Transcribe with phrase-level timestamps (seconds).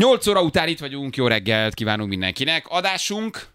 [0.00, 2.66] 8 óra után itt vagyunk, jó reggelt kívánunk mindenkinek.
[2.68, 3.46] Adásunk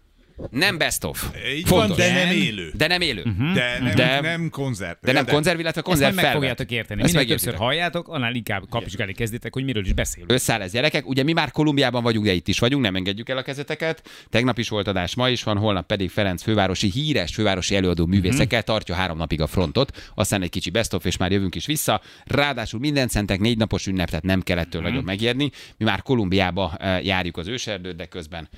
[0.50, 1.30] nem best of.
[1.56, 1.88] Így Fontos.
[1.88, 2.70] van, de nem élő.
[2.76, 3.22] De nem élő.
[3.24, 3.52] Uh-huh.
[3.52, 4.98] De nem, De- nem konzert.
[5.02, 6.40] De nem konzerv, illetve Ezt konzerv meg felvett.
[6.40, 7.02] fogjátok érteni.
[7.02, 10.32] Ezt Minél többször halljátok, annál inkább kapizsgálni kezditek, hogy miről is beszélünk.
[10.32, 11.08] Összeáll ez gyerekek.
[11.08, 14.08] Ugye mi már Kolumbiában vagyunk, de itt is vagyunk, nem engedjük el a kezeteket.
[14.30, 18.62] Tegnap is volt adás, ma is van, holnap pedig Ferenc fővárosi híres fővárosi előadó művészekkel
[18.62, 20.10] tartja három napig a frontot.
[20.14, 22.00] Aztán egy kicsi best of, és már jövünk is vissza.
[22.24, 25.50] Ráadásul minden szentek négy napos ünnep, tehát nem kell ettől nagyon megérni.
[25.76, 28.48] Mi már Kolumbiába eh, járjuk az őserdőt, de közben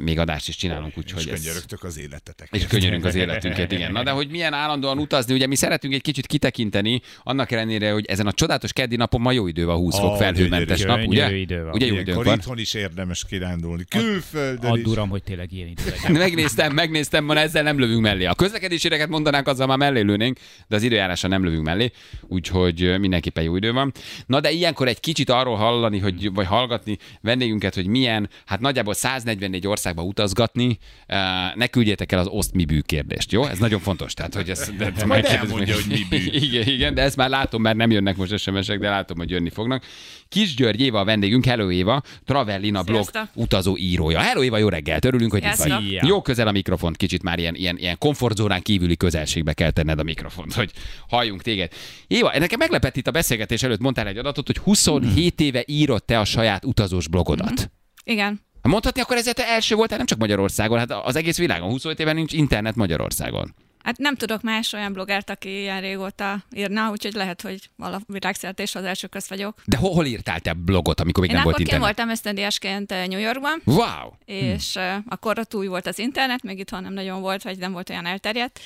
[0.00, 1.40] még adást is csinálunk, És úgyhogy ez...
[1.42, 2.48] könyörögtök az életetek.
[2.52, 3.92] És könyörünk az életünket, igen.
[3.92, 8.06] Na de hogy milyen állandóan utazni, ugye mi szeretünk egy kicsit kitekinteni, annak ellenére, hogy
[8.06, 11.00] ezen a csodálatos keddi napon ma jó idő van, 20 fok felhőmentes gyönyörű.
[11.00, 11.36] nap, ugye?
[11.36, 11.72] Idő van.
[11.72, 12.34] Ugye jó Ilyenkor van.
[12.38, 13.84] itthon is érdemes kirándulni.
[13.88, 14.84] Külföldön Add is.
[14.84, 16.12] uram, hogy tényleg ilyen idő legyen.
[16.22, 18.24] Megnéztem, megnéztem, ma ezzel nem lövünk mellé.
[18.24, 21.90] A közlekedési éreket mondanánk, azzal már mellé lőnénk, de az időjárásra nem lövünk mellé,
[22.28, 23.92] úgyhogy ö, mindenképpen jó idő van.
[24.26, 28.94] Na de ilyenkor egy kicsit arról hallani, hogy, vagy hallgatni vendégünket, hogy milyen, hát nagyjából
[28.94, 31.14] 144 országba utazgatni, ö,
[31.54, 33.44] ne küldjétek el az oszt mi bű kérdést, jó?
[33.44, 34.14] Ez nagyon fontos.
[34.14, 36.16] Tehát, hogy ez, de, de Majd elmondja, hogy mi bű.
[36.46, 39.50] Igen, igen, de ezt már látom, mert nem jönnek most SMS-ek, de látom, hogy jönni
[39.50, 39.84] fognak.
[40.28, 44.18] Kis György Éva a vendégünk, Hello Éva, Travellina blog utazó írója.
[44.18, 45.92] Hello Éva, jó reggelt, örülünk, hogy itt vagy.
[45.92, 50.02] Jó közel a mikrofont, kicsit már ilyen, ilyen, ilyen komfortzónán kívüli közelségbe kell tenned a
[50.02, 50.70] mikrofont, hogy
[51.08, 51.72] halljunk téged.
[52.06, 56.18] Éva, nekem meglepett itt a beszélgetés előtt, mondtál egy adatot, hogy 27 éve írod te
[56.18, 57.70] a saját utazós blogodat.
[58.04, 58.40] Igen.
[58.62, 61.68] Mondhatni, akkor ezzel te első voltál nem csak Magyarországon, hát az egész világon.
[61.68, 63.54] 27 éve nincs internet Magyarországon.
[63.82, 68.62] Hát nem tudok más olyan blogert, aki ilyen régóta írna, úgyhogy lehet, hogy vala világszerte
[68.62, 69.62] is az első köz vagyok.
[69.64, 71.94] De hol, hol írtál te blogot, amikor még Én nem akkor volt internet?
[71.96, 74.10] voltam ösztöndíjasként eh, New Yorkban, Wow!
[74.24, 77.72] és uh, akkor ott új volt az internet, még itthon nem nagyon volt, vagy nem
[77.72, 78.60] volt olyan elterjedt,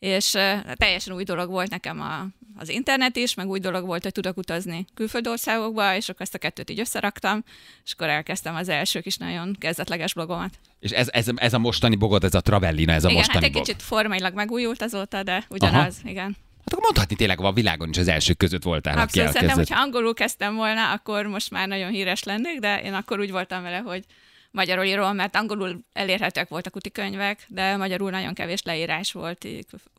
[0.00, 0.30] és
[0.74, 4.36] teljesen új dolog volt nekem a, az internet is, meg új dolog volt, hogy tudok
[4.36, 7.44] utazni külföldi országokba, és akkor ezt a kettőt így összeraktam,
[7.84, 10.58] és akkor elkezdtem az első kis nagyon kezdetleges blogomat.
[10.80, 13.46] És ez, ez, ez a mostani blogod, ez a Travellina, ez a igen, mostani hát
[13.46, 13.64] egy blog.
[13.64, 16.36] kicsit formailag megújult azóta, de ugyanaz, igen.
[16.58, 20.14] Hát akkor mondhatni tényleg a világon is az elsők között voltál, Abszolút, szerintem, hogyha angolul
[20.14, 24.04] kezdtem volna, akkor most már nagyon híres lennék, de én akkor úgy voltam vele, hogy
[24.50, 29.46] magyarul írom, mert angolul elérhetőek voltak utikönyvek, de magyarul nagyon kevés leírás volt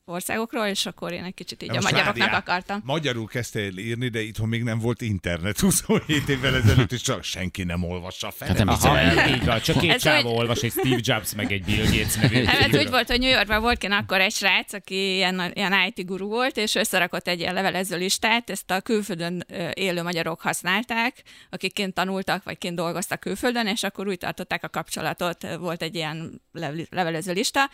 [0.05, 2.39] országokról, és akkor én egy kicsit így De a magyaroknak várjál.
[2.39, 2.81] akartam.
[2.83, 7.23] Magyarul kezdte el írni, de itthon még nem volt internet 27 évvel ezelőtt, és csak
[7.23, 8.47] senki nem olvassa fel.
[8.47, 9.29] Hát nem Aha, el.
[9.29, 12.43] így van, csak két csávó úgy- olvas, egy Steve Jobs, meg egy Bill Gates nevű.
[12.43, 15.73] Hát ez úgy volt, hogy New Yorkban volt kint akkor egy srác, aki ilyen, ilyen
[15.95, 21.23] IT guru volt, és összerakott egy ilyen levelező listát, ezt a külföldön élő magyarok használták,
[21.49, 25.95] akik kint tanultak, vagy kint dolgoztak külföldön, és akkor úgy tartották a kapcsolatot, volt egy
[25.95, 27.69] ilyen lev- levelező lista,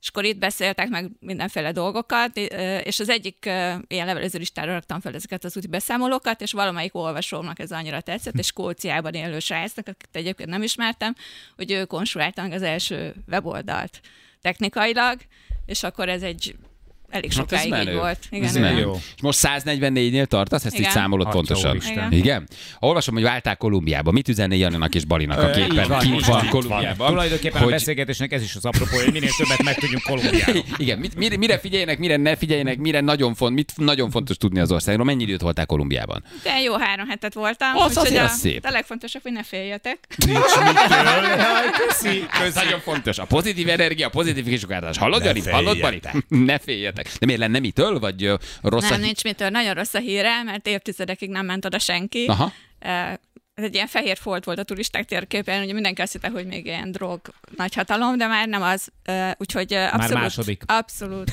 [0.00, 2.36] és akkor itt beszéltek meg mindenféle dolgokat,
[2.84, 3.44] és az egyik
[3.86, 8.38] ilyen levelező listára raktam fel ezeket az úti beszámolókat, és valamelyik olvasómnak ez annyira tetszett,
[8.38, 11.14] és Skóciában élő srácnak, akit egyébként nem ismertem,
[11.56, 14.00] hogy ő konstruálta meg az első weboldalt
[14.40, 15.20] technikailag,
[15.66, 16.56] és akkor ez egy
[17.10, 18.18] elég Hát sokáig így volt.
[18.30, 18.76] Igen, Ez igen.
[18.76, 18.94] Jó.
[19.16, 20.64] És most 144-nél tartasz?
[20.64, 20.92] Ezt így Igen.
[20.92, 21.70] számolod Atya pontosan.
[21.70, 22.12] úristen.
[22.12, 22.48] Igen.
[22.78, 24.10] Olvasom, hogy váltál Kolumbiába.
[24.10, 25.88] Mit üzenné Janinak és Balinak a így képen?
[25.88, 26.48] van, Kint van.
[26.48, 27.08] Kolumbiában.
[27.08, 30.62] Tulajdonképpen a Hogy- beszélgetésnek ez is az apropó, hogy minél többet megtudjunk Kolumbiáról.
[30.76, 34.60] Igen, mit, mire, mire figyeljenek, mire ne figyeljenek, mire nagyon, font, mit nagyon fontos tudni
[34.60, 35.04] az országról.
[35.04, 36.22] Mennyi időt voltál Kolumbiában?
[36.42, 38.64] De jó három hetet voltam, Az azért a, az szép.
[38.64, 39.98] a legfontosabb, hogy ne féljetek.
[41.86, 42.24] Köszi.
[42.44, 43.18] Ez nagyon fontos.
[43.18, 44.98] A pozitív energia, a pozitív kisugárzás.
[44.98, 45.50] Hallod, Ne Jani?
[45.50, 46.00] Hallod, Bali?
[46.28, 46.99] Ne féljetek.
[47.18, 47.98] De miért lenne mitől?
[47.98, 48.26] Vagy
[48.62, 49.48] rossz a Nem, hí- nincs mitől.
[49.48, 52.26] Nagyon rossz a híre, mert évtizedekig nem ment oda senki.
[52.26, 52.52] Aha.
[53.60, 56.66] Ez egy ilyen fehér folt volt a turisták térképen, ugye mindenki azt hitte, hogy még
[56.66, 57.20] ilyen drog
[57.56, 58.88] nagyhatalom, de már nem az.
[59.36, 60.62] Úgyhogy abszolút, második.
[60.66, 61.32] abszolút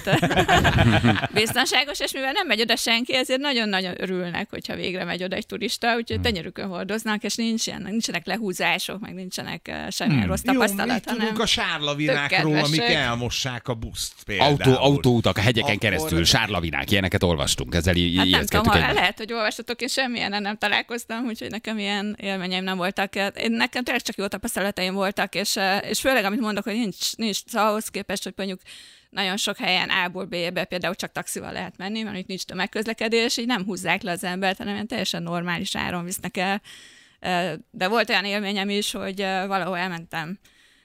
[1.33, 5.45] biztonságos, és mivel nem megy oda senki, ezért nagyon-nagyon örülnek, hogyha végre megy oda egy
[5.45, 5.95] turista, Hmm.
[5.97, 11.03] úgyhogy tenyerükön hordoznak, és nincs ilyen, nincsenek lehúzások, meg nincsenek semmilyen rossz Jó, tapasztalat, mit
[11.03, 14.49] tudunk hanem a sárlavinákról, tök amik elmossák a buszt például?
[14.51, 17.75] Autó, autóutak a hegyeken Akkor- keresztül, sárlavinák, ilyeneket olvastunk.
[17.75, 22.16] Ezzel így Hát nem tudom, lehet, hogy olvastatok, én semmilyen nem találkoztam, úgyhogy nekem ilyen
[22.17, 23.15] élményeim nem voltak.
[23.15, 27.15] Én nekem tényleg csak jó tapasztalataim voltak, és, eh, és főleg amit mondok, hogy nincs,
[27.15, 28.59] nincs szóval ahhoz képest, hogy mondjuk
[29.09, 33.45] nagyon sok helyen A-ból B-be például csak taxival lehet menni, mert itt nincs tömegközlekedés, így
[33.45, 36.61] nem húzzák le az embert, hanem ilyen teljesen normális áron visznek el.
[37.19, 40.39] Eh, De volt olyan élményem is, hogy eh, valahol elmentem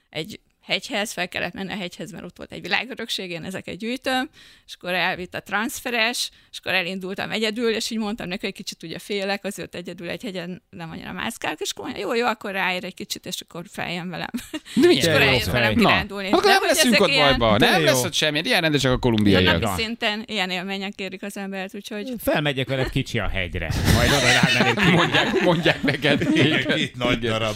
[0.09, 4.29] egy hegyhez, fel kellett menni a hegyhez, mert ott volt egy világörökség, én ezeket gyűjtöm,
[4.67, 8.83] és akkor elvitt a transferes, és akkor elindultam egyedül, és így mondtam neki, hogy kicsit
[8.83, 12.51] ugye félek, azért egyedül egy hegyen nem annyira mászkálok, és akkor mondja, jó, jó, akkor
[12.51, 14.27] ráér egy kicsit, és akkor feljön velem.
[14.75, 15.51] De és milyen akkor fej.
[15.51, 16.27] velem Na, kirándulni.
[16.27, 17.57] akkor De nem leszünk ott ilyen- bajba.
[17.57, 17.85] Nem jó.
[17.85, 18.41] lesz ott semmi.
[18.43, 19.59] Ilyen rendesek a a kolumbiaiak.
[19.61, 23.69] napi szinten ilyen élmények érik az embert, úgyhogy Felmegyek veled kicsi a hegyre.
[23.93, 24.81] Majd oda.
[24.91, 26.27] Mondják, mondják neked.
[26.75, 27.55] Két nagy darab.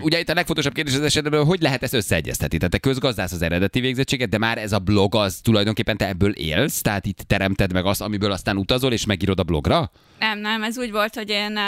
[0.00, 2.56] Ugye itt a legfontosabb kérdés az esetben, hogy lehet ezt összeegyeztetni?
[2.56, 6.32] Tehát te közgazdász az eredeti végzettséget, de már ez a blog az tulajdonképpen te ebből
[6.32, 9.90] élsz, tehát itt teremted meg azt, amiből aztán utazol és megírod a blogra?
[10.18, 11.58] Nem, nem, ez úgy volt, hogy én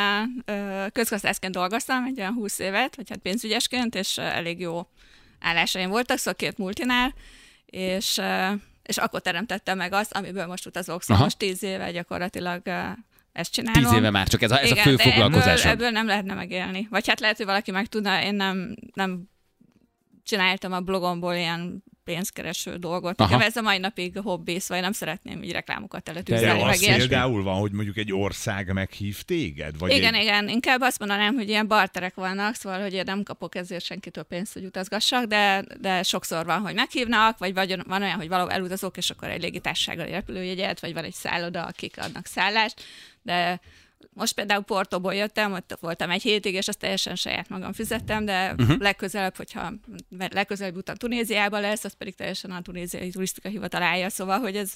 [0.93, 4.87] közgazdászként dolgoztam egy olyan 20 évet, vagy hát pénzügyesként, és elég jó
[5.41, 7.15] állásaim voltak, szóval két multinál,
[7.67, 8.21] és,
[8.83, 11.03] és akkor teremtettem meg azt, amiből most utazok.
[11.03, 11.25] Szóval Aha.
[11.25, 12.63] most 10 éve gyakorlatilag
[13.33, 13.83] ezt csinálom.
[13.83, 16.35] Tíz éve már, csak ez a, ez a Igen, fő de ebből, ebből nem lehetne
[16.35, 16.87] megélni.
[16.91, 19.31] Vagy hát lehet, hogy valaki meg tudna, én nem, nem
[20.23, 23.21] csináltam a blogomból ilyen pénzkereső dolgot.
[23.21, 23.31] Aha.
[23.31, 26.61] Nekem ez a mai napig hobbi, szóval én nem szeretném így reklámokat De teletűzni, meg
[26.61, 29.79] az például van, hogy mondjuk egy ország meghív téged?
[29.79, 30.23] Vagy Igen, egy...
[30.23, 34.25] igen, inkább azt mondanám, hogy ilyen barterek vannak, szóval, hogy én nem kapok ezért senkitől
[34.25, 38.53] pénzt, hogy utazgassak, de, de sokszor van, hogy meghívnak, vagy, vagy van olyan, hogy valahol
[38.53, 42.85] elutazok, és akkor egy légitársággal egy repülőjegyet, vagy van egy szálloda, akik adnak szállást,
[43.23, 43.61] de
[44.15, 48.55] most például Portóból jöttem, ott voltam egy hétig, és azt teljesen saját magam fizettem, de
[48.59, 48.79] uh-huh.
[48.79, 49.73] legközelebb, hogyha
[50.31, 54.75] legközelebb utam Tunéziába lesz, az pedig teljesen a tunéziai turisztika hivatal szóval, hogy ez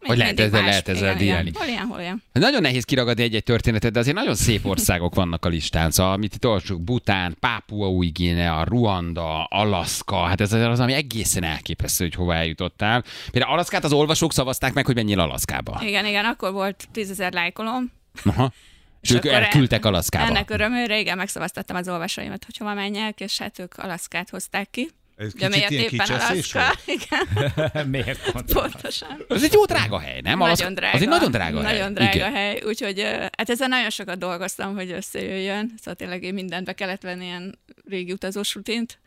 [0.00, 1.50] Hogy lehet ezzel- lehet ezzel díjálni.
[1.54, 2.22] Hol ilyen, hol ilyen.
[2.32, 5.90] Nagyon nehéz kiragadni egy-egy történetet, de azért nagyon szép országok vannak a listán.
[5.90, 11.44] Szóval, amit itt olvasunk, Bután, Pápua új Guinea, Ruanda, Alaszka, hát ez az, ami egészen
[11.44, 13.04] elképesztő, hogy hova eljutottál.
[13.30, 15.80] Például Alaszkát az olvasók szavazták meg, hogy menjél Alaszkába.
[15.84, 17.92] Igen, igen, akkor volt tízezer lájkolom,
[18.24, 18.52] Aha.
[19.00, 20.26] És ők akkor elküldtek Alaszkába.
[20.26, 24.90] Ennek örömére, igen, megszavaztattam az olvasóimat, hogy hova menjek, és hát ők Alaszkát hozták ki.
[25.16, 26.62] Ez kicsit miért ilyen éppen Alaszka?
[26.96, 29.24] Igen, Miért pontosan.
[29.28, 30.40] Ez egy jó drága hely, nem?
[30.40, 30.96] Alaszka- Nagyon drága.
[30.96, 31.72] Az egy nagyon drága hely.
[31.78, 32.32] Nagyon drága Igen.
[32.32, 33.00] hely, úgyhogy
[33.36, 35.72] hát ezzel nagyon sokat dolgoztam, hogy összejöjjön.
[35.78, 38.98] Szóval tényleg én mindenbe kellett venni ilyen régi utazós rutint,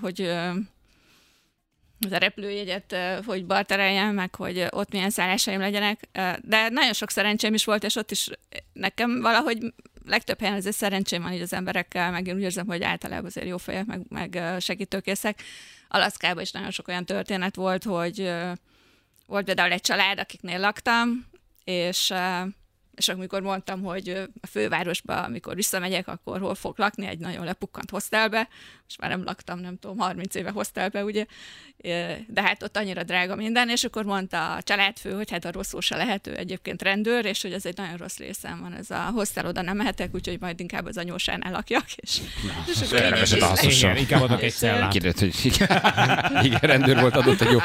[0.00, 0.32] hogy
[2.04, 2.96] az a repülőjegyet,
[3.26, 6.08] hogy bartereljem, meg hogy ott milyen szállásaim legyenek.
[6.40, 8.28] De nagyon sok szerencsém is volt, és ott is
[8.72, 9.58] nekem valahogy
[10.06, 13.46] legtöbb helyen azért szerencsém van így az emberekkel, meg én úgy érzem, hogy általában azért
[13.46, 15.42] jó fejek, meg, meg segítőkészek.
[15.88, 18.32] Alaszkában is nagyon sok olyan történet volt, hogy
[19.26, 21.26] volt például egy család, akiknél laktam,
[21.64, 22.12] és,
[22.96, 24.08] és amikor mondtam, hogy
[24.40, 28.48] a fővárosba, amikor visszamegyek, akkor hol fog lakni, egy nagyon lepukkant hostelbe,
[28.84, 31.26] most már nem laktam, nem tudom, 30 éve hostelbe, ugye,
[32.26, 35.80] de hát ott annyira drága minden, és akkor mondta a családfő, hogy hát a rosszul
[35.80, 39.10] se lehet, ő egyébként rendőr, és hogy ez egy nagyon rossz részem van, ez a
[39.14, 42.20] hostel oda nem mehetek, úgyhogy majd inkább az anyósánál lakjak, és,
[42.70, 43.72] és akkor.
[43.72, 44.92] Igen, inkább adok egy cellát.
[44.92, 47.58] Hogy igen, igen, rendőr volt, adott egy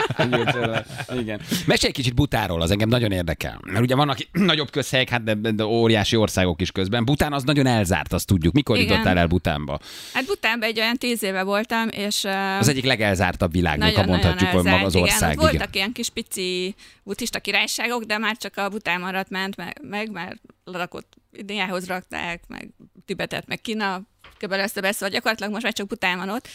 [0.51, 1.05] cellát.
[1.19, 1.39] Igen.
[1.65, 3.59] Mesélj egy kicsit Butáról, az engem nagyon érdekel.
[3.65, 4.17] Mert ugye vannak
[4.51, 7.05] nagyobb közhelyek, hát de, de óriási országok is közben.
[7.05, 8.53] Bután az nagyon elzárt, azt tudjuk.
[8.53, 8.89] Mikor Igen.
[8.89, 9.79] jutottál el Butánba?
[10.13, 12.25] Hát Butánban egy olyan tíz éve voltam, és
[12.59, 15.03] Az egyik legelzártabb világnak, ha mondhatjuk, hogy maga az igen.
[15.05, 15.37] ország.
[15.39, 19.79] Ott voltak ilyen kis pici buddhista királyságok, de már csak a Bután maradt ment meg,
[19.81, 22.69] meg mert lakott Indiához rakták, meg
[23.05, 24.01] Tibetet, meg Kína
[24.37, 26.47] köbelezte be, szóval gyakorlatilag most már csak Bután van ott,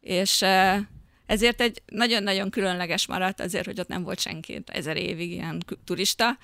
[0.00, 0.44] és
[1.26, 6.38] ezért egy nagyon-nagyon különleges maradt azért, hogy ott nem volt senki ezer évig ilyen turista.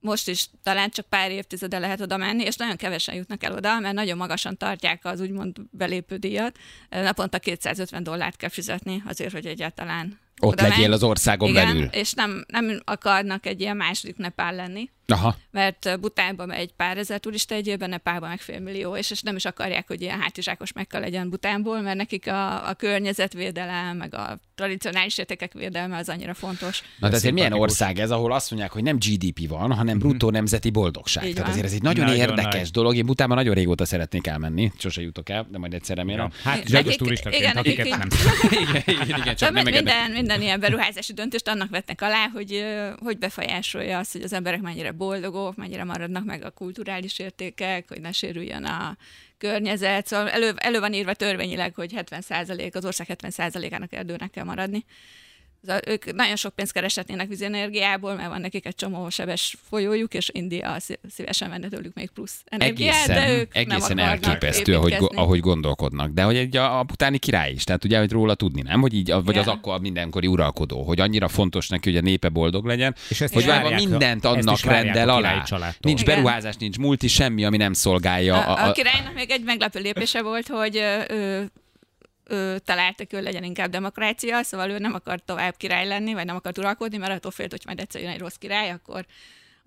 [0.00, 3.78] Most is talán csak pár évtizede lehet oda menni, és nagyon kevesen jutnak el oda,
[3.78, 6.58] mert nagyon magasan tartják az úgymond belépő díjat.
[6.90, 10.74] Naponta 250 dollárt kell fizetni azért, hogy egyáltalán Ott oda menj.
[10.74, 11.84] legyél az országon Igen, belül.
[11.84, 15.36] és nem, nem akarnak egy ilyen második Nepál lenni, Aha.
[15.50, 19.36] mert Butánban egy pár ezer turista egy évben, Nepálban meg fél millió, és, és nem
[19.36, 24.38] is akarják, hogy ilyen hátizsákos megka legyen Butánból, mert nekik a, a környezetvédelem, meg a
[24.54, 26.82] tradicionális értékek védelme az annyira fontos.
[26.98, 30.30] Na de azért milyen ország ez, ahol azt mondják, hogy nem GDP van, hanem bruttó
[30.30, 31.24] nemzeti boldogság.
[31.24, 31.50] Így Tehát van.
[31.50, 32.70] azért ez egy nagyon, Nagyon érdekes nagy.
[32.70, 32.96] dolog.
[32.96, 36.30] Én Butánban nagyon régóta szeretnék elmenni, sose jutok el, de majd egyszer remélem.
[36.42, 38.08] Hát Nekik- zsagos turistaként, igen, akiket így- nem.
[38.68, 42.64] igen, igen, igen, csak nem minden, minden ilyen beruházási döntést annak vetnek alá, hogy,
[42.98, 48.00] hogy befolyásolja azt, hogy az emberek mennyire boldogok, mennyire maradnak meg a kulturális értékek, hogy
[48.00, 48.96] ne sérüljön a
[49.38, 50.06] környezet.
[50.06, 54.84] Szóval elő, elő van írva törvényileg, hogy 70% az ország 70%-ának erdőnek kell maradni.
[55.86, 60.76] Ők nagyon sok pénzt kereshetnének vízenergiából, mert van nekik egy csomó sebes folyójuk, és India
[60.78, 65.40] szí- szívesen venne tőlük még plusz energiát, Egészen, de ők egészen nem elképesztő, ahogy, ahogy
[65.40, 66.10] gondolkodnak.
[66.12, 68.80] De hogy egy a, a butáni király is, tehát ugye, hogy róla tudni, nem?
[68.80, 69.52] Hogy így, vagy az Ja.
[69.52, 73.46] akkor mindenkori uralkodó, hogy annyira fontos neki, hogy a népe boldog legyen, És ezt hogy
[73.46, 75.74] várják- mindent várják rendel a alá.
[75.80, 76.14] Nincs Igen.
[76.14, 78.34] beruházás, nincs multi, semmi, ami nem szolgálja.
[78.44, 81.42] A, A, a a, királynak még egy meglepő lépése volt, hogy ö, ö,
[82.28, 86.24] ő találta ki, hogy legyen inkább demokrácia, szóval ő nem akar tovább király lenni, vagy
[86.24, 89.06] nem akar uralkodni, mert attól félt, hogy majd egyszer jön egy rossz király, akkor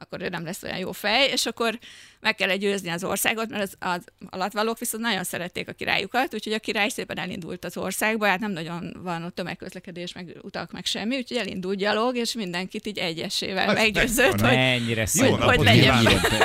[0.02, 1.80] akkor ő nem lesz olyan jó fej, és akkor
[2.20, 6.54] meg kell győzni az országot, mert az, az alatvalók viszont nagyon szerették a királyukat, úgyhogy
[6.54, 10.86] a király szépen elindult az országba, hát nem nagyon van ott tömegközlekedés, meg utak, meg
[10.86, 15.30] semmi, úgyhogy elindult gyalog, és mindenkit így egyesével Az meggyőzött, hogy Mennyire Jó szép.
[15.42, 15.96] hogy legyen.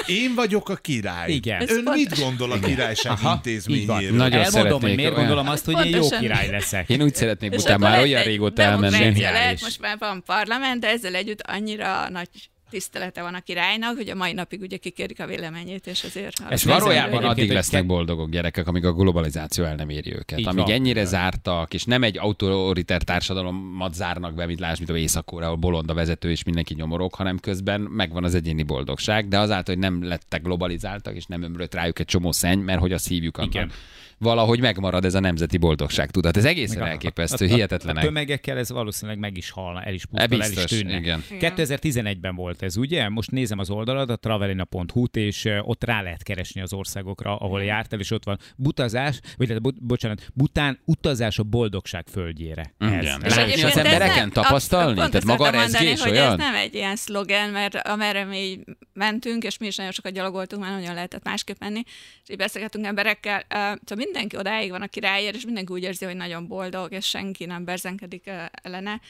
[0.06, 1.32] Én vagyok a király.
[1.32, 1.60] Igen.
[1.70, 4.16] Ön pont- mit gondol a királyság Aha, intézményéről?
[4.16, 6.20] Nagyon Elmondom, hogy miért olyan- gondolom azt, hogy én jó Pontosan.
[6.20, 6.88] király leszek.
[6.88, 9.20] Én úgy szeretnék És után már olyan régóta elmenni.
[9.20, 12.28] Lehet, most már van parlament, de ezzel együtt annyira nagy
[12.70, 16.42] tisztelete van a királynak, hogy a mai napig ugye kikérik a véleményét, és azért...
[16.50, 20.38] És valójában addig lesznek boldogok gyerekek, amíg a globalizáció el nem éri őket.
[20.38, 20.72] Így amíg van.
[20.74, 25.56] ennyire zártak, és nem egy autoriter társadalomat zárnak be, mint lásd, mint a észak ahol
[25.56, 29.82] bolond a vezető és mindenki nyomorog, hanem közben megvan az egyéni boldogság, de azáltal, hogy
[29.82, 33.54] nem lettek globalizáltak, és nem ömlött rájuk egy csomó szenny, mert hogy azt hívjuk annak.
[33.54, 33.70] Igen.
[34.18, 36.36] Valahogy megmarad ez a nemzeti boldogság, tudat.
[36.36, 40.26] Ez egészen Meg elképesztő, a- a- tömegekkel ez valószínűleg meg is halna, el is E,
[40.26, 40.96] pusztul, el is tűnne.
[40.96, 41.24] igen.
[41.30, 43.08] 2011-ben volt ez, ugye?
[43.08, 48.00] Most nézem az oldalad, a travelina.hu-t, és ott rá lehet keresni az országokra, ahol jártál,
[48.00, 52.74] és ott van butazás, vagy hát, bo- bocsánat, Bután utazás a boldogság földjére.
[52.80, 53.24] Igen.
[53.24, 53.36] Ez.
[53.36, 54.86] Látni És az embereken nem- tapasztalni?
[54.90, 56.32] absz- pont Tehát maga mondani, rezgés hogy olyan?
[56.32, 58.58] ez nem egy ilyen szlogen, mert amerre mi
[58.92, 61.82] mentünk, és mi is nagyon sokat gyalogoltunk, már nagyon lehetett másképp menni,
[62.22, 63.36] és így beszélgetünk emberekkel.
[63.38, 67.06] Uh, szóval mindenki odáig van a királyért, és mindenki úgy érzi, hogy nagyon boldog, és
[67.06, 69.00] senki nem berzenkedik uh, ellene.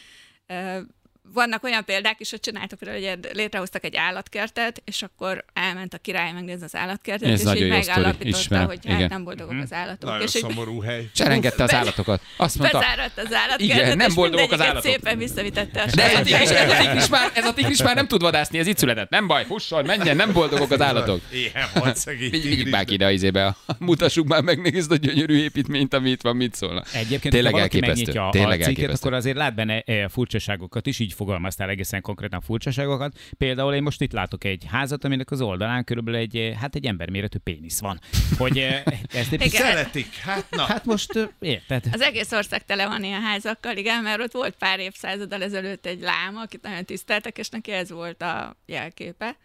[1.32, 5.98] Vannak olyan példák is, hogy csináltak például, hogy létrehoztak egy állatkertet, és akkor elment a
[5.98, 8.66] király megnézni az állatkertet, Ez és így megállapította, ismerem.
[8.66, 9.08] hogy hát Igen.
[9.08, 10.10] nem boldogok az állatok.
[10.10, 11.08] Nagyon és szomorú hely.
[11.14, 12.20] És elengedte az állatokat.
[12.36, 14.82] Azt mondta, bezáradt az állatkertet, Igen, nem és boldogok az állatok.
[14.82, 17.94] szépen visszavitette a De ez a, tigris, ez, a tigris már, ez a tigris már
[17.94, 19.10] nem tud vadászni, ez itt született.
[19.10, 21.20] Nem baj, fusson, menjen, nem boldogok az állatok.
[21.32, 25.36] Éhen halt szegény Vigy- Vigyük már ide a izébe, mutassuk már meg ezt a gyönyörű
[25.36, 26.82] építményt, ami itt van, mit szólna.
[26.92, 28.04] Egyébként, Tényleg ha valaki elképesztő.
[28.12, 32.40] megnyitja Tényleg a cikket, akkor azért lát benne eh, furcsaságokat is, így fogalmaztál egészen konkrétan
[32.40, 33.18] furcsaságokat.
[33.38, 36.86] Például én most itt látok egy házat, aminek az oldalán körülbelül egy, eh, hát egy
[36.86, 37.98] emberméretű pénisz van.
[38.38, 38.82] Hogy eh,
[39.20, 39.48] ezt Igen.
[39.48, 40.62] Szeretik, hát na.
[40.62, 41.84] Hát most eh, érted?
[41.92, 46.00] Az egész ország tele van ilyen házakkal, igen, mert ott volt pár évszázaddal ezelőtt egy
[46.00, 49.36] láma, akit nagyon tiszteltek, és neki ez volt a jelképe.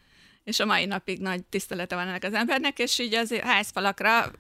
[0.44, 4.32] És a mai napig nagy tisztelete van ennek az embernek, és így az házfalakra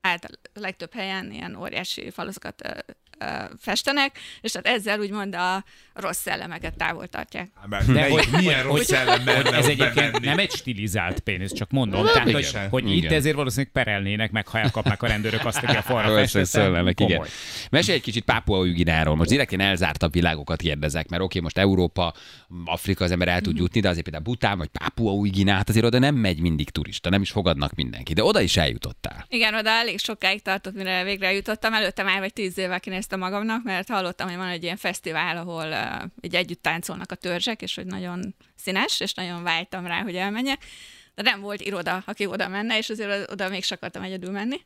[0.00, 2.84] által a legtöbb helyen ilyen óriási falazokat
[3.58, 7.48] festenek, és tehát ezzel úgymond a rossz szellemeket távol tartják.
[7.66, 10.26] Mert De hogy- milyen rossz szellem merne Ez egyébként bemenni?
[10.26, 12.06] nem egy stilizált pénisz, csak mondom.
[12.06, 12.68] Tehát, hogy, igen.
[12.68, 12.96] hogy Igen.
[12.96, 17.24] itt ezért valószínűleg perelnének, meg ha elkapnák a rendőrök azt, aki a falra szöllenek, igen.
[17.70, 19.16] Mesélj egy kicsit Pápua Ügináról.
[19.16, 22.14] Most direkt én elzártabb világokat kérdezek, mert oké, most Európa,
[22.64, 25.98] Afrika az ember el tud jutni, de azért például Bután vagy Pápua hát azért oda
[25.98, 29.24] nem megy mindig turista, nem is fogadnak mindenki, de oda is eljutottál.
[29.28, 31.72] Igen, oda elég sokáig tartott, mire végre jutottam.
[31.72, 35.66] Előtte már vagy tíz évvel kinéztem magamnak, mert hallottam, hogy van egy ilyen fesztivál, ahol
[35.66, 40.16] uh, így együtt táncolnak a törzsek, és hogy nagyon színes, és nagyon vágytam rá, hogy
[40.16, 40.64] elmenjek.
[41.14, 44.60] De nem volt iroda, aki oda menne, és azért oda még se akartam egyedül menni.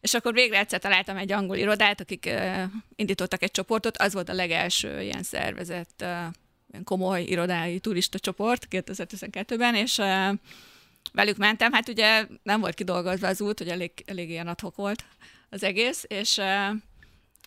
[0.00, 2.62] És akkor végre egyszer találtam egy angol irodát, akik uh,
[2.96, 9.74] indítottak egy csoportot, az volt a legelső ilyen szervezett, uh, komoly irodái turista csoport 2012-ben,
[9.74, 10.38] és uh,
[11.12, 15.04] velük mentem, hát ugye nem volt kidolgozva az út, hogy elég, elég ilyen adhok volt
[15.50, 16.40] az egész, és,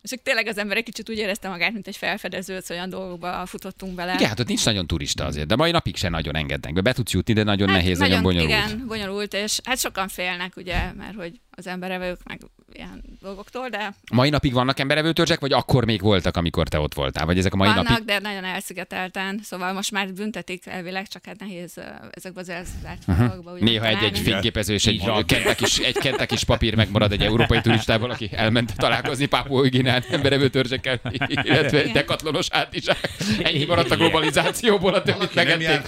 [0.05, 3.45] és akkor tényleg az ember egy kicsit úgy érezte magát, mint egy felfedező, olyan dolgokba
[3.45, 4.13] futottunk bele.
[4.13, 6.81] Igen, hát ott nincs nagyon turista azért, de mai napig se nagyon engednek be.
[6.81, 8.49] Be tudsz jutni, de nagyon hát nehéz, nagyon, bonyolult.
[8.49, 12.41] Igen, bonyolult, és hát sokan félnek, ugye, mert hogy az emberevők meg
[12.77, 16.93] ilyen dolgoktól, de Mai napig vannak emberevő törzsek, vagy akkor még voltak, amikor te ott
[16.93, 17.25] voltál?
[17.25, 18.05] Vagy ezek a mai vannak, napig?
[18.05, 23.05] de nagyon elszigetelten, szóval most már büntetik elvileg, csak hát nehéz eh, ezekbe az elzárt
[23.17, 23.51] dolgokba.
[23.51, 24.17] ugye Néha egy, egy találni.
[24.19, 25.25] fényképező és egy Így van.
[25.25, 31.01] kentekis, egy kentekis papír megmarad egy európai turistával, aki elment találkozni Pápua Üginán emberevő törzsekkel,
[31.43, 33.09] illetve egy dekatlonos hátizsák.
[33.43, 35.81] Ennyi maradt a globalizációból, a többit megették.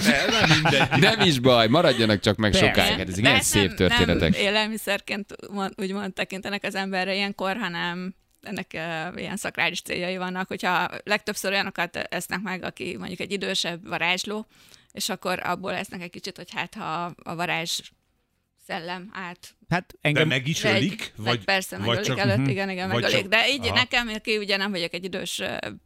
[0.99, 2.97] nem is baj, maradjanak csak meg sokáig.
[2.97, 4.31] Hát De ilyen hát szép történetek.
[4.31, 10.47] Nem élelmiszerként mond, úgymond tekintenek az emberre ilyenkor, hanem ennek uh, ilyen szakrális céljai vannak,
[10.47, 14.45] hogyha legtöbbször olyanokat esznek meg, aki mondjuk egy idősebb varázsló,
[14.91, 17.79] és akkor abból lesznek egy kicsit, hogy hát ha a varázs
[18.65, 21.13] szellem át Hát De engem meg is ölik?
[21.15, 22.49] vagy, persze, vagy megölik csak, előtt, mhm.
[22.49, 23.21] igen, igen, Vagy megölik.
[23.21, 23.75] csak- De így Aha.
[23.75, 25.41] nekem, aki ugye nem vagyok egy idős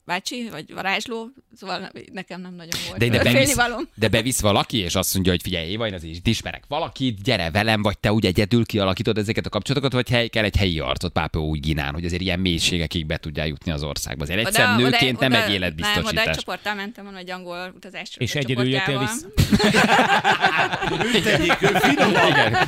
[0.05, 3.55] bácsi, vagy varázsló, szóval nekem nem nagyon volt De ide ö, bevisz,
[3.95, 7.81] de bevisz valaki, és azt mondja, hogy figyelj, én azért itt ismerek valakit, gyere velem,
[7.81, 11.41] vagy te úgy egyedül kialakítod ezeket a kapcsolatokat, vagy hely, kell egy helyi arcot Pápua
[11.41, 14.23] úgy Ginán, hogy azért ilyen mélységekig be tudjál jutni az országba.
[14.23, 16.35] Azért egyszer Oda- nőként oda- nem oda- egy Nem, oda egy életbiztosítás.
[16.37, 18.21] csoporttal mentem, van egy angol utazásra.
[18.21, 19.27] És egyedül jöttél vissza?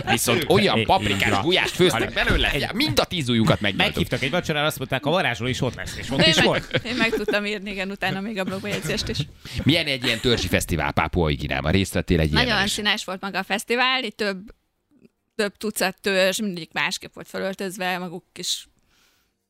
[0.12, 3.96] Viszont olyan pap paprikás gulyást főztek belőle, egy, mind a tíz ujjukat megnyaltuk.
[3.96, 6.46] Meghívtak egy vacsorára, azt mondták, a varázsló is ott lesz, és ott Én is meg,
[6.46, 6.82] volt.
[6.86, 9.18] én meg tudtam írni, igen, utána még a blogbejegyzést is.
[9.64, 11.72] Milyen egy ilyen törzsi fesztivál Pápua Ginában?
[11.72, 14.56] Részt vettél egy ilyen Nagyon színes volt maga a fesztivál, itt több,
[15.36, 18.68] több tucat törzs, mindegyik másképp volt felöltözve, maguk kis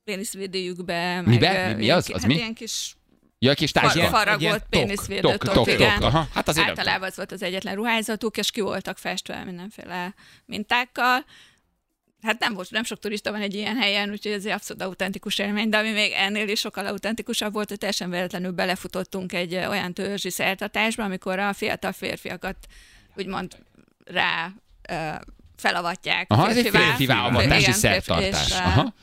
[0.04, 1.16] péniszvédőjükbe.
[1.16, 1.70] meg, Mibe?
[1.70, 2.10] ö, Mi- mi az?
[2.14, 2.36] Az hát mi?
[2.36, 2.96] Ilyen kis
[3.44, 3.84] Ja, kis far.
[3.84, 6.00] Egy ilyen faragott péniszvédő tok, tok, tok, igen.
[6.00, 6.28] tok, aha.
[6.34, 10.14] Hát azért Általában az volt az egyetlen ruházatuk, és ki voltak festve mindenféle
[10.46, 11.26] mintákkal.
[12.22, 15.40] Hát nem volt, nem sok turista van egy ilyen helyen, úgyhogy ez egy abszolút autentikus
[15.40, 19.94] élmény, de ami még ennél is sokkal autentikusabb volt, hogy teljesen véletlenül belefutottunk egy olyan
[19.94, 22.58] törzsi szertartásba, amikor a fiatal férfiakat
[23.16, 23.58] úgymond
[24.06, 24.52] rá
[25.56, 26.32] felavatják.
[26.32, 27.28] Aha, ez egy férfivá.
[27.30, 28.48] férfivá Igen, szertartás.
[28.48, 28.94] és, Aha.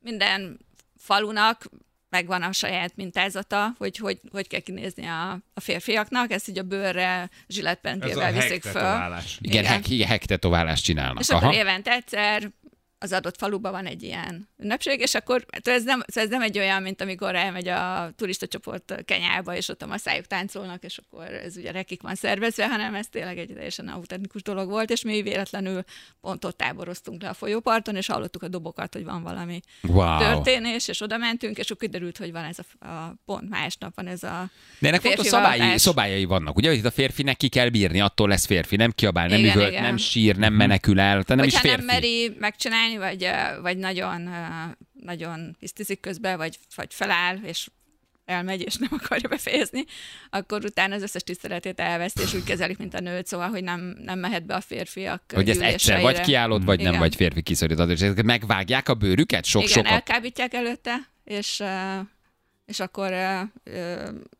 [0.00, 0.58] minden
[0.98, 1.66] falunak
[2.08, 6.62] megvan a saját mintázata, hogy hogy, hogy kell kinézni a, a férfiaknak, ezt így a
[6.62, 8.72] bőrre Ez a zsiletpentével viszik föl.
[8.72, 9.38] hektetoválás.
[9.40, 9.72] Igen, Igen.
[9.72, 11.20] hek, igen, hektetoválást csinálnak.
[11.20, 11.54] És akkor Aha.
[11.54, 12.50] évente egyszer
[13.06, 16.82] az adott faluban van egy ilyen ünnepség, és akkor ez nem, ez nem egy olyan,
[16.82, 21.56] mint amikor elmegy a turista csoport Kenyába, és ott a maszájuk táncolnak, és akkor ez
[21.56, 25.82] ugye rekik van szervezve, hanem ez tényleg egy teljesen autentikus dolog volt, és mi véletlenül
[26.20, 30.18] pont ott táboroztunk le a folyóparton, és hallottuk a dobokat, hogy van valami Wow.
[30.18, 34.06] történés, és oda mentünk, és akkor kiderült, hogy van ez a, a pont másnap van
[34.06, 36.56] ez a De ennek fontos férfi szabályi, szabályai vannak.
[36.56, 39.56] Ugye, hogy itt a férfinek ki kell bírni, attól lesz férfi, nem kiabál, nem Igen,
[39.56, 39.82] üvölt, igen.
[39.82, 41.84] nem sír, nem menekül el, tehát nem is Hogyha férfi.
[41.84, 43.28] nem meri megcsinálni, vagy,
[43.60, 44.30] vagy nagyon,
[44.92, 47.68] nagyon hisztizik közben, vagy, vagy feláll, és
[48.26, 49.84] elmegy, és nem akarja befejezni,
[50.30, 53.96] akkor utána az összes tiszteletét elveszt, és úgy kezelik, mint a nőt, szóval, hogy nem,
[54.04, 57.00] nem mehet be a férfiak Hogy ezt egyszer vagy kiállod, vagy nem Igen.
[57.00, 57.90] vagy férfi kiszorítod.
[57.90, 59.92] És ezeket megvágják a bőrüket Igen, sok-sokat.
[59.92, 61.62] elkábítják előtte, és,
[62.66, 63.12] és akkor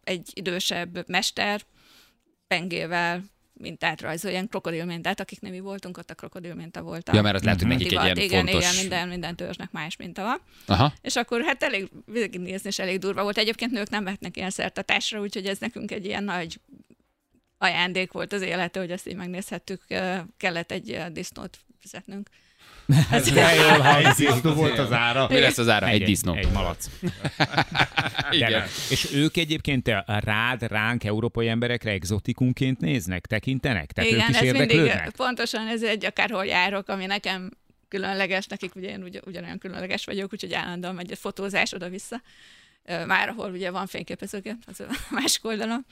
[0.05, 1.61] egy idősebb mester
[2.47, 3.25] pengével
[3.59, 7.09] mintát rajzol, ilyen krokodilmintát, akik nem mi voltunk, ott a krokodilminta volt.
[7.09, 8.63] a- Ja, mert az lehet, hogy nekik egy ilyen igen, fontos...
[8.65, 10.41] Igen, minden, minden törzsnek más minta van.
[10.67, 10.93] Aha.
[11.03, 13.39] És akkor hát elég végignézni is elég durva volt.
[13.39, 16.61] Egyébként nők nem mehetnek ilyen szertatásra, úgyhogy ez nekünk egy ilyen nagy
[17.59, 19.85] ajándék volt az élete, hogy ezt így megnézhettük.
[20.37, 22.29] Kellett egy disznót fizetnünk.
[23.11, 24.43] Ez jól hangzik.
[24.43, 25.27] volt az ára.
[25.29, 25.87] Mi lesz az ára?
[25.87, 26.35] Egy disznó.
[26.35, 26.87] Egy malac.
[28.31, 28.63] Igen.
[28.91, 33.93] És ők egyébként a rád, ránk, európai emberekre exotikunként néznek, tekintenek?
[33.93, 37.51] Tehát Igen, ők is ez mindig, pontosan ez egy akárhol járok, ami nekem
[37.89, 42.23] különleges, nekik ugye én ugy, ugyanolyan különleges vagyok, úgyhogy állandóan megy a fotózás oda-vissza.
[43.07, 44.87] Már ahol ugye van fényképezőgép, az a
[45.21, 45.87] másik oldalon.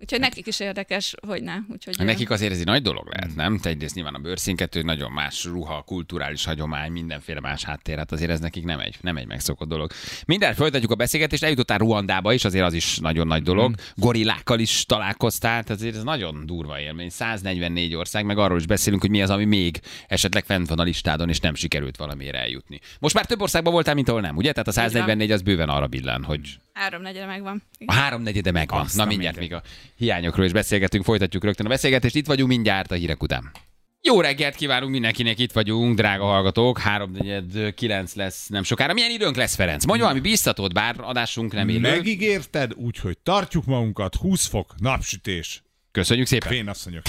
[0.00, 1.54] Úgyhogy nekik is érdekes, hogy ne.
[1.72, 3.58] Úgyhogy, ö, Nekik azért ez egy nagy dolog lehet, nem?
[3.58, 8.12] Te egyrészt nyilván a bőrszínket, hogy nagyon más ruha, kulturális hagyomány, mindenféle más háttér, hát
[8.12, 9.90] azért ez nekik nem egy, nem egy megszokott dolog.
[10.26, 13.74] Mindent folytatjuk a beszélgetést, eljutottál Ruandába is, azért az is nagyon nagy dolog.
[13.94, 17.10] Gorillákkal is találkoztál, tehát azért ez nagyon durva élmény.
[17.10, 20.82] 144 ország, meg arról is beszélünk, hogy mi az, ami még esetleg fent van a
[20.82, 22.80] listádon, és nem sikerült valamire eljutni.
[22.98, 24.52] Most már több országban voltál, mint ahol nem, ugye?
[24.52, 26.40] Tehát a 144 az bőven arra billen, hogy
[26.78, 27.62] Háromnegyede megvan.
[27.86, 28.80] a háromnegyede megvan.
[28.80, 29.62] Azt Na mindjárt még a
[29.96, 32.14] hiányokról is beszélgetünk, folytatjuk rögtön a beszélgetést.
[32.14, 33.50] Itt vagyunk mindjárt a hírek után.
[34.02, 36.78] Jó reggelt kívánunk mindenkinek, itt vagyunk, drága hallgatók.
[36.78, 38.92] Háromnegyed kilenc lesz nem sokára.
[38.92, 39.84] Milyen időnk lesz, Ferenc?
[39.84, 41.80] Mondj valami biztatót, bár adásunk nem élő.
[41.80, 45.62] Megígérted, úgyhogy tartjuk magunkat, 20 fok, napsütés.
[45.90, 46.50] Köszönjük szépen.
[46.50, 47.02] Vénasszonyok.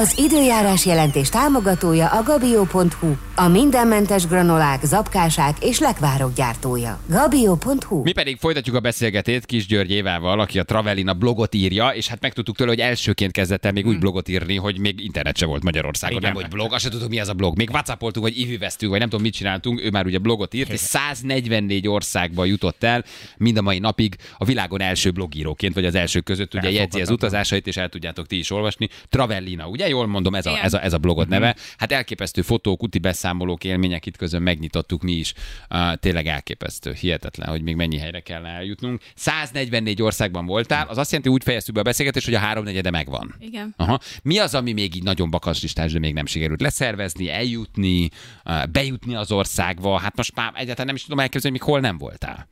[0.00, 7.00] Az időjárás jelentés támogatója a gabio.hu, a mindenmentes granolák, zapkásák és lekvárok gyártója.
[7.06, 12.08] Gabio.hu Mi pedig folytatjuk a beszélgetést Kis György Évával, aki a Travelina blogot írja, és
[12.08, 15.46] hát megtudtuk tőle, hogy elsőként kezdett el még úgy blogot írni, hogy még internet se
[15.46, 16.18] volt Magyarországon.
[16.18, 16.32] Igen.
[16.32, 17.56] Nem, hogy blog, azt se tudtuk, mi az a blog.
[17.56, 20.80] Még whatsappoltunk, vagy iviveztünk, vagy nem tudom, mit csináltunk, ő már ugye blogot írt, és
[20.80, 23.04] 144 országba jutott el,
[23.36, 27.10] mind a mai napig a világon első blogíróként, vagy az elsők között ugye jegyzi az
[27.10, 28.88] utazásait, és el tudjátok ti is olvasni.
[29.08, 30.62] Travellina, ugye jól mondom, ez a, Igen.
[30.62, 31.56] ez a, ez a blogot neve.
[31.76, 35.34] Hát elképesztő fotók, úti beszámolók, élmények itt közön megnyitottuk mi is.
[35.70, 39.02] Uh, tényleg elképesztő, hihetetlen, hogy még mennyi helyre kellene eljutnunk.
[39.14, 43.34] 144 országban voltál, az azt jelenti, úgy fejeztük be a beszélgetést, hogy a háromnegyede megvan.
[43.38, 43.74] Igen.
[43.76, 44.00] Aha.
[44.22, 48.10] Mi az, ami még így nagyon bakaslistás, de még nem sikerült leszervezni, eljutni,
[48.44, 49.98] uh, bejutni az országba?
[49.98, 52.48] Hát most már egyáltalán nem is tudom elképzelni, hogy még hol nem voltál.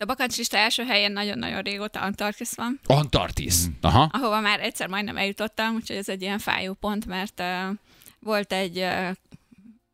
[0.00, 3.66] De a bakancslista első helyen nagyon-nagyon régóta Antarktisz van, Antarktisz.
[3.80, 4.08] Aha.
[4.12, 7.76] ahova már egyszer majdnem eljutottam, úgyhogy ez egy ilyen fájó pont, mert uh,
[8.20, 9.10] volt egy uh,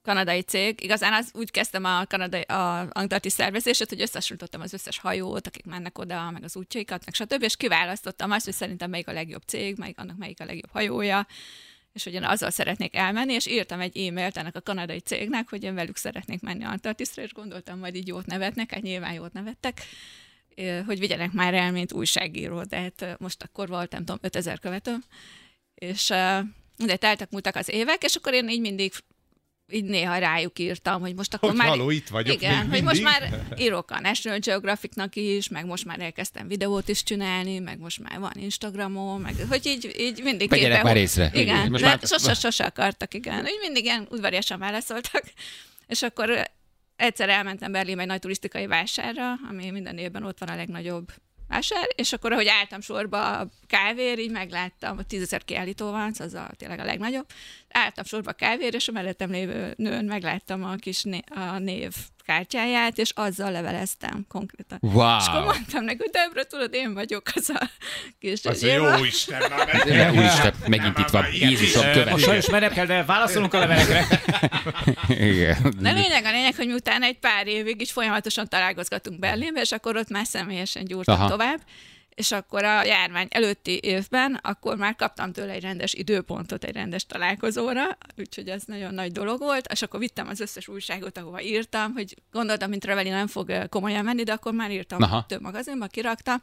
[0.02, 0.82] kanadai cég.
[0.82, 5.64] Igazán az úgy kezdtem a kanadai a Antarktisz szervezését, hogy összehasonlítottam az összes hajót, akik
[5.64, 7.42] mennek oda, meg az útjaikat, meg stb.
[7.42, 11.26] És kiválasztottam azt, hogy szerintem melyik a legjobb cég, melyik annak melyik a legjobb hajója,
[11.96, 15.62] és hogy én azzal szeretnék elmenni, és írtam egy e-mailt ennek a kanadai cégnek, hogy
[15.62, 19.82] én velük szeretnék menni Antarktiszra, és gondoltam, majd így jót nevetnek, hát nyilván jót nevettek,
[20.86, 24.96] hogy vigyenek már el, mint újságíró, de hát most akkor volt, nem tudom, 5000 követő,
[25.74, 26.06] és
[26.76, 28.92] de teltek múltak az évek, és akkor én így mindig
[29.70, 31.68] így néha rájuk írtam, hogy most akkor Hogy már...
[31.68, 35.84] haló, itt vagyok Igen, még hogy most már írok a National Geographicnak is, meg most
[35.84, 40.48] már elkezdtem videót is csinálni, meg most már van Instagramom, meg hogy így, így mindig
[40.48, 41.30] Vegyenek képbe- már észre.
[41.34, 42.08] Igen, Most most már- már...
[42.20, 43.38] sose, sose akartak, igen.
[43.40, 45.22] Úgy mindig ilyen udvariasan válaszoltak.
[45.86, 46.50] És akkor
[46.96, 51.12] egyszer elmentem Berlinbe egy nagy turisztikai vásárra, ami minden évben ott van a legnagyobb
[51.48, 56.34] vásár, és akkor, ahogy álltam sorba a kávér, így megláttam, hogy tízezer kiállító van, az
[56.34, 57.26] a, tényleg a legnagyobb.
[57.68, 61.94] Álltam sorba a kávér, és a mellettem lévő nőn megláttam a kis né- a név
[62.26, 64.78] kártyáját, és azzal leveleztem konkrétan.
[64.80, 65.16] Wow.
[65.16, 67.70] És akkor mondtam neki, hogy Debra, tudod, én vagyok az a
[68.18, 71.24] kis Az Én jó Isten, már Úristen, megint itt van.
[71.32, 72.18] Jézusom, Most követ.
[72.18, 74.06] sajnos merem kell, de válaszolunk a levelekre.
[75.30, 75.74] Igen.
[75.80, 79.96] De lényeg a lényeg, hogy miután egy pár évig is folyamatosan találkozgatunk Berlinbe, és akkor
[79.96, 81.60] ott már személyesen gyúrtam tovább,
[82.16, 87.06] és akkor a járvány előtti évben, akkor már kaptam tőle egy rendes időpontot, egy rendes
[87.06, 87.82] találkozóra,
[88.18, 92.14] úgyhogy ez nagyon nagy dolog volt, és akkor vittem az összes újságot, ahova írtam, hogy
[92.32, 95.24] gondoltam, mint Reveli nem fog ö, komolyan menni, de akkor már írtam Aha.
[95.28, 96.40] Több magazinba, kiraktam,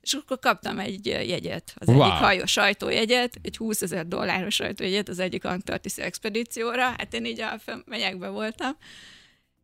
[0.00, 2.02] és akkor kaptam egy ö, jegyet, az Wow.
[2.02, 6.82] egyik hajó sajtójegyet, egy 20 ezer dolláros sajtójegyet az egyik Antarktiszi expedícióra.
[6.84, 8.76] Hát én így a megyekbe voltam.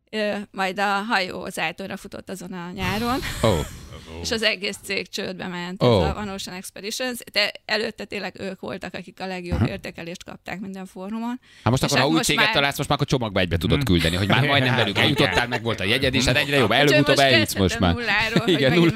[0.09, 1.61] Ö, Majd a hajó az
[1.95, 3.55] futott azon a nyáron, Ó,
[4.13, 4.19] oh.
[4.21, 6.03] és az egész cég csődbe ment, oh.
[6.03, 10.59] ez a Van Ocean Expeditions, de előtte tényleg ők voltak, akik a legjobb értékelést kapták
[10.59, 11.39] minden fórumon.
[11.63, 13.39] Hát most És akkor, ha hát új most céget már- találsz, most már akkor csomagba
[13.39, 16.57] egybe tudod küldeni, hogy már majdnem velük eljutottál, meg volt a jegyed is, hát egyre
[16.57, 17.93] jobb, előbb-utóbb most eljutsz most már.
[17.93, 18.93] nulláról, Igen, null-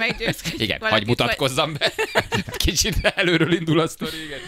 [0.57, 1.91] Igen, hagy valakit, mutatkozzam be.
[2.65, 4.39] Kicsit előről indul a sztori, igen.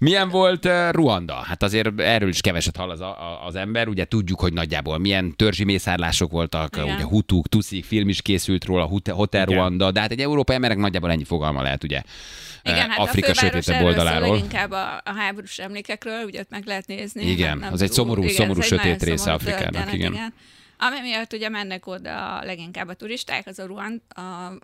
[0.00, 1.34] Milyen volt uh, Ruanda?
[1.34, 3.88] Hát azért erről is keveset hall az, a, az ember.
[3.88, 6.94] Ugye tudjuk, hogy nagyjából milyen törzsi mészárlások voltak, Igen.
[6.94, 9.58] ugye hutuk, tuszik, film is készült róla, Hotel Igen.
[9.58, 12.02] Ruanda, de hát egy európai emberek nagyjából ennyi fogalma lehet, ugye?
[12.62, 14.28] Igen, eh, hát Afrika a sötétebb oldaláról.
[14.28, 17.30] leginkább a, a háborús emlékekről, ugye ott meg lehet nézni.
[17.30, 20.32] Igen, hát nem az egy szomorú- igen, szomorú sötét része Afrikának, történet, igen.
[20.82, 24.20] Ami miatt ugye mennek oda leginkább a turisták, az a, Ruand, a,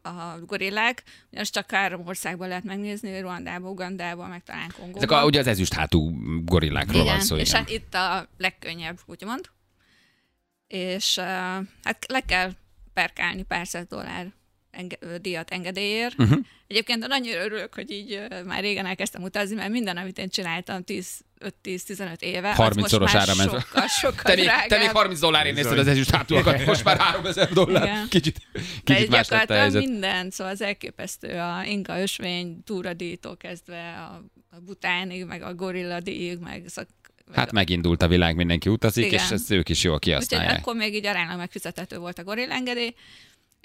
[0.08, 4.96] a gorillák, ugyanis csak három országban lehet megnézni, Ruandába, Ugandába, meg talán Kongóba.
[4.96, 6.12] Ezek a, ugye az ezüst hátú
[6.44, 7.60] gorillákról igen, van szó, és igen.
[7.60, 9.50] hát itt a legkönnyebb, úgymond.
[10.66, 11.24] És uh,
[11.82, 12.52] hát le kell
[12.92, 14.32] perkálni pár száz dollár
[14.76, 16.18] enge- díjat engedélyért.
[16.18, 16.38] Uh-huh.
[16.66, 21.06] Egyébként nagyon örülök, hogy így már régen elkezdtem utazni, mert minden, amit én csináltam 10
[21.64, 23.62] 5-10-15 éve, 30 az szoros most ára már ment.
[23.62, 27.52] sokkal, sokkal Te még, te még 30 dollárért nézted az ezüst hátulakat, most már 3000
[27.52, 27.82] dollár.
[27.82, 28.06] Igen.
[28.08, 28.36] Kicsit,
[28.84, 29.84] kicsit más lett a helyzet.
[29.84, 34.24] minden, szóval az elképesztő, a inka ösvény túradíjtól kezdve a,
[34.56, 36.88] a butánig, meg a gorilladíjig, meg szak,
[37.26, 39.24] meg Hát megindult a világ, mindenki utazik, Igen.
[39.24, 40.58] és ezt ők is jól Úgyhogy kihasználják.
[40.58, 42.94] akkor még így aránylag megfizethető volt a gorillengedély,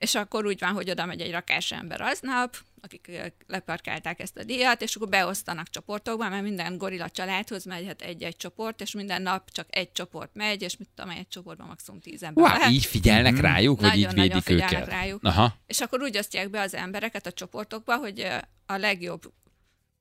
[0.01, 3.11] és akkor úgy van, hogy oda megy egy rakás ember aznap, akik
[3.47, 8.81] leparkálták ezt a díjat, és akkor beosztanak csoportokba, mert minden gorilla családhoz megy egy-egy csoport,
[8.81, 12.43] és minden nap csak egy csoport megy, és mit tudom, egy csoportban maximum tíz ember
[12.43, 12.71] Wow, lehet.
[12.71, 14.87] így figyelnek rájuk, vagy így Nagyon-nagyon védik figyelnek őket?
[14.87, 15.23] rájuk.
[15.23, 15.55] Aha.
[15.67, 18.27] És akkor úgy osztják be az embereket a csoportokba, hogy
[18.65, 19.33] a legjobb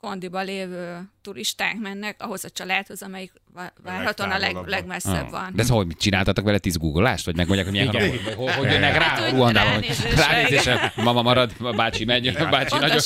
[0.01, 5.31] kondiba lévő turisták mennek ahhoz a családhoz, amelyik vá- várhatóan a leg, legmesszebb Ah.
[5.31, 5.53] van.
[5.55, 7.25] De szóval mit csináltatok vele tíz googolást?
[7.25, 8.09] Vagy megmondják, hogy milyen Igen.
[8.11, 9.81] hogy, hogy, hogy jönnek rá Hát úgy Ruandába?
[10.17, 10.93] ránézésre.
[10.97, 12.99] Mama marad, bácsi megy, bácsi nagyon.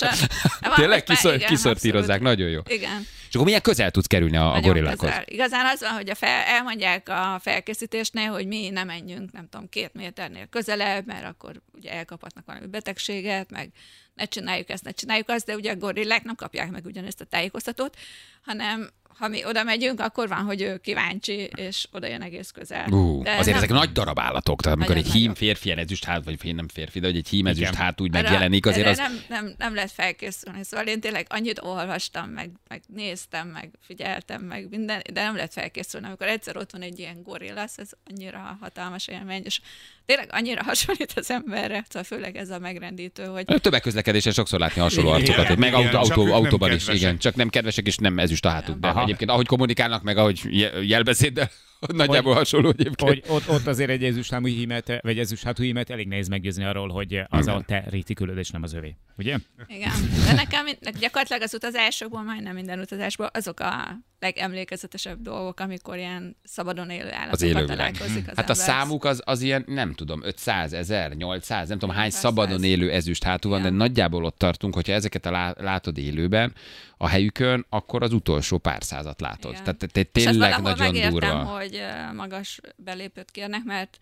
[0.74, 2.61] Tényleg hogy kiszor, kiszortírozzák, nagyon jó.
[2.66, 3.07] Igen.
[3.35, 5.11] És akkor milyen közel tudsz kerülni a, a gorillákhoz?
[5.11, 5.25] közel.
[5.27, 9.68] Igazán az van, hogy a fel, elmondják a felkészítésnél, hogy mi nem menjünk, nem tudom,
[9.68, 13.70] két méternél közelebb, mert akkor ugye elkaphatnak valami betegséget, meg
[14.14, 17.25] ne csináljuk ezt, ne csináljuk azt, de ugye a gorillák nem kapják meg ugyanezt a
[17.25, 17.97] tájékoztatót,
[18.44, 22.85] hanem ha mi oda megyünk, akkor van, hogy ő kíváncsi, és oda jön egész közel.
[23.22, 26.55] De azért nem- ezek nagy darab állatok, tehát amikor egy hím férfi ezüst hát, vagy
[26.55, 28.96] nem férfi, de hogy egy hím ezüst hát úgy megjelenik, azért az...
[28.96, 30.64] nem, nem, nem lehet felkészülni.
[30.64, 35.53] Szóval én tényleg annyit olvastam, meg, meg néztem, meg figyeltem, meg minden, de nem lehet
[35.53, 36.07] felkészülni.
[36.07, 39.61] Amikor egyszer ott van egy ilyen gorillasz, ez annyira hatalmas élmény, és
[40.07, 44.81] tényleg annyira hasonlít az emberre, szóval főleg ez a megrendítő, hogy A tömegközlekedésen sokszor látni
[44.81, 46.94] hasonló arcokat, meg autó, autóban is, kedvesek.
[46.94, 47.18] igen.
[47.18, 49.04] Csak nem kedvesek és nem ezüst a hátuk, de Aha.
[49.05, 51.51] Egyébként ahogy kommunikálnak, meg ahogy je- jelbeszéddel,
[51.92, 53.01] nagyjából hasonló egyébként.
[53.11, 57.20] Hogy ott, ott azért egy ezüsthámú hímet, vagy ezüsthátú hímet elég nehéz meggyőzni arról, hogy
[57.29, 58.97] az a te rétikülöd és nem az övé.
[59.16, 59.37] Ugye?
[59.66, 59.92] igen.
[60.27, 60.66] De nekem
[61.01, 67.49] gyakorlatilag az utazásokból, majdnem minden utazásból azok a legemlékezetesebb dolgok, amikor ilyen szabadon élő állatokkal
[67.49, 67.77] élővilág.
[67.77, 68.57] találkozik az Hát a ember.
[68.57, 72.62] számuk az, az ilyen, nem tudom, 500, 1000, 800, nem tudom hány Persze, szabadon ez-
[72.62, 73.75] élő ezüst hátú van, de Ja.
[73.75, 76.53] nagyjából ott tartunk, hogyha ezeket a lá- látod élőben,
[76.97, 79.51] a helyükön, akkor az utolsó pár százat látod.
[79.53, 79.62] Igen.
[79.64, 81.44] Tehát te, tényleg nagyon megértem, durva.
[81.44, 83.98] hogy ö, magas belépőt kérnek, mert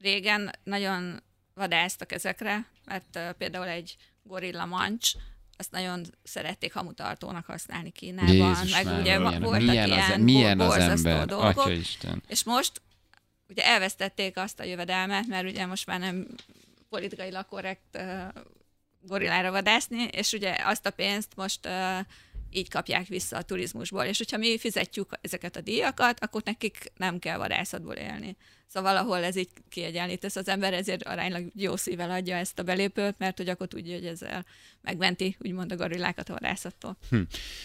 [0.00, 1.22] régen nagyon
[1.54, 5.12] vadásztak ezekre, mert például egy gorilla mancs,
[5.56, 10.20] azt nagyon szerették hamutartónak használni Kínában, Jézus meg már, ugye milyen, voltak milyen, az, ilyen
[10.20, 11.58] milyen az ember, dolgok.
[11.58, 12.22] Atya Isten.
[12.28, 12.82] És most
[13.48, 16.26] ugye elvesztették azt a jövedelmet, mert ugye most már nem
[16.88, 18.42] politikailag korrekt uh,
[19.00, 21.98] gorillára vadászni, és ugye azt a pénzt most uh,
[22.56, 24.04] így kapják vissza a turizmusból.
[24.04, 28.36] És hogyha mi fizetjük ezeket a díjakat, akkor nekik nem kell vadászatból élni.
[28.74, 32.62] Szóval valahol ez így kiegyenlít, ez az ember ezért aránylag jó szívvel adja ezt a
[32.62, 34.44] belépőt, mert hogy akkor tudja, hogy ezzel
[34.80, 36.96] megmenti, úgymond a gorillákat a vadászattól.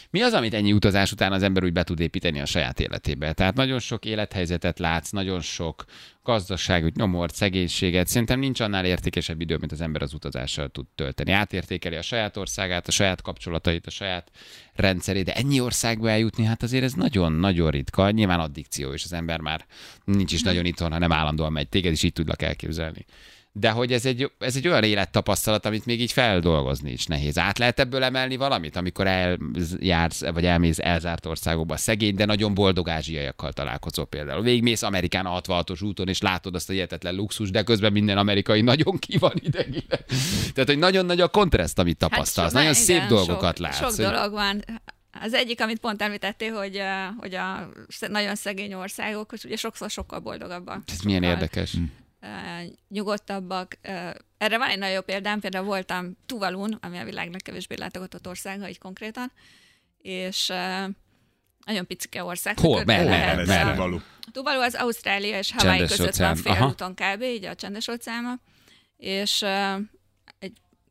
[0.10, 3.34] Mi az, amit ennyi utazás után az ember úgy be tud építeni a saját életébe?
[3.34, 5.86] Tehát nagyon sok élethelyzetet látsz, nagyon sok
[6.24, 8.08] gazdaságügy, nyomort, szegénységet.
[8.08, 11.32] Szerintem nincs annál értékesebb idő, mint az ember az utazással tud tölteni.
[11.32, 14.32] Átértékeli a saját országát, a saját kapcsolatait, a saját
[14.74, 18.12] rendszerét, de ennyi országba eljutni, hát azért ez nagyon-nagyon ritka.
[18.12, 19.65] Nyilván addikció, és az ember már
[20.04, 21.69] nincs is nagyon itthon, hanem állandóan megy.
[21.69, 23.05] Téged is így tudlak elképzelni.
[23.51, 27.38] De hogy ez egy, ez egy olyan élettapasztalat, amit még így feldolgozni is nehéz.
[27.38, 32.89] Át lehet ebből emelni valamit, amikor eljársz, vagy elmész elzárt országokba, szegény, de nagyon boldog
[32.89, 34.41] ázsiaiakkal találkozol például.
[34.41, 38.62] Végmész Amerikán a 66-os úton, és látod azt a hihetetlen luxus, de közben minden amerikai
[38.62, 39.99] nagyon ki van idegére.
[40.53, 42.53] Tehát, hogy nagyon nagy a kontraszt, amit tapasztalsz.
[42.53, 43.77] Hát nagyon so- szép igen, dolgokat sok, látsz.
[43.77, 44.63] Sok hogy- dolog van.
[45.21, 46.82] Az egyik, amit pont említettél, hogy,
[47.17, 47.69] hogy a
[48.08, 50.84] nagyon szegény országok, hogy ugye sokszor sokkal boldogabbak.
[50.88, 51.73] Ez milyen sokkal, érdekes.
[52.19, 53.77] eh, nyugodtabbak.
[54.38, 58.69] Erre van egy nagyon jó példám, például voltam Tuvalun, ami a világ legkevésbé látogatott országa,
[58.69, 59.32] így konkrétan,
[60.01, 60.47] és
[61.65, 62.60] nagyon picike ország.
[62.60, 62.84] Hol?
[62.84, 63.43] Merre?
[64.32, 66.67] Tuvalu az Ausztrália és Hawaii között van fél Aha.
[66.67, 68.41] úton kb, így a csendes óceánban,
[68.97, 69.45] és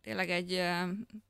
[0.09, 0.63] tényleg egy,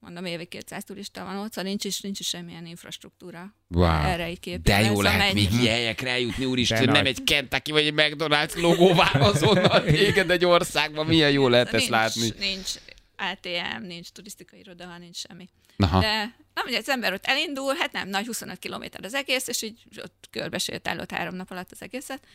[0.01, 4.05] mondom, évi 200 turista van ott, szóval nincs is, nincs is semmilyen infrastruktúra Wow.
[4.05, 4.83] erre így képjelni.
[4.83, 7.07] De jó Szóval lehet még ilyen helyekre eljutni, úristen, nem nagy.
[7.07, 11.91] egy Kentucky vagy egy McDonald's logóvál azonnal téged egy országban, milyen jó lehet ezt nincs,
[11.91, 12.33] látni.
[12.39, 12.71] Nincs
[13.17, 15.49] ATM, nincs turisztikai iroda, nincs semmi.
[15.77, 16.01] Aha.
[16.01, 19.63] De nem, ugye az ember ott elindul, hát nem nagy, 25 km az egész, és
[19.63, 22.27] így ott körbesétál ott három nap alatt az egészet.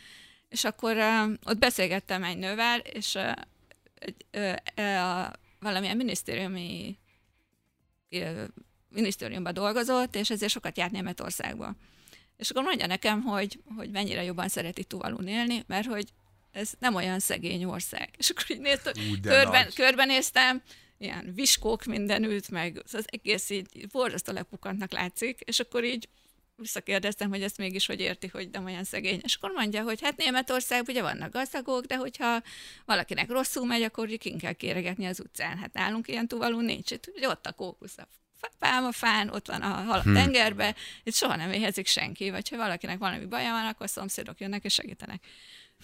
[0.49, 3.31] És akkor uh, ott beszélgettem egy nővel, és uh,
[3.99, 6.97] egy, uh, uh, valamilyen minisztériumi
[8.89, 11.75] minisztériumban dolgozott, és ezért sokat járt Németországba.
[12.37, 16.09] És akkor mondja nekem, hogy, hogy mennyire jobban szereti Tuvalun élni, mert hogy
[16.51, 18.09] ez nem olyan szegény ország.
[18.17, 19.75] És akkor így néztem, Ú, körben, nagy.
[19.75, 20.61] körbenéztem,
[20.97, 26.09] ilyen viskók mindenütt, meg az egész így borzasztó lepukantnak látszik, és akkor így
[26.55, 29.21] visszakérdeztem, hogy ezt mégis hogy érti, hogy nem olyan szegény.
[29.23, 32.41] És akkor mondja, hogy hát Németországban ugye vannak gazdagok, de hogyha
[32.85, 35.57] valakinek rosszul megy, akkor kin kell kéregetni az utcán.
[35.57, 36.91] Hát nálunk ilyen tuvalú nincs.
[36.91, 38.07] Itt ugye ott a kókusz a
[38.59, 42.97] pálmafán, ott van a hal a tengerbe, itt soha nem éhezik senki, vagy ha valakinek
[42.97, 45.23] valami baja van, akkor szomszédok jönnek és segítenek.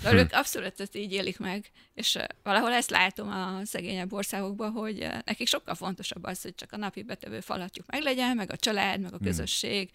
[0.04, 5.08] De ők abszolút ezt így élik meg, és valahol ezt látom a szegényebb országokban, hogy
[5.26, 9.14] nekik sokkal fontosabb az, hogy csak a napi betevő falatjuk meglegyen, meg a család, meg
[9.14, 9.90] a közösség,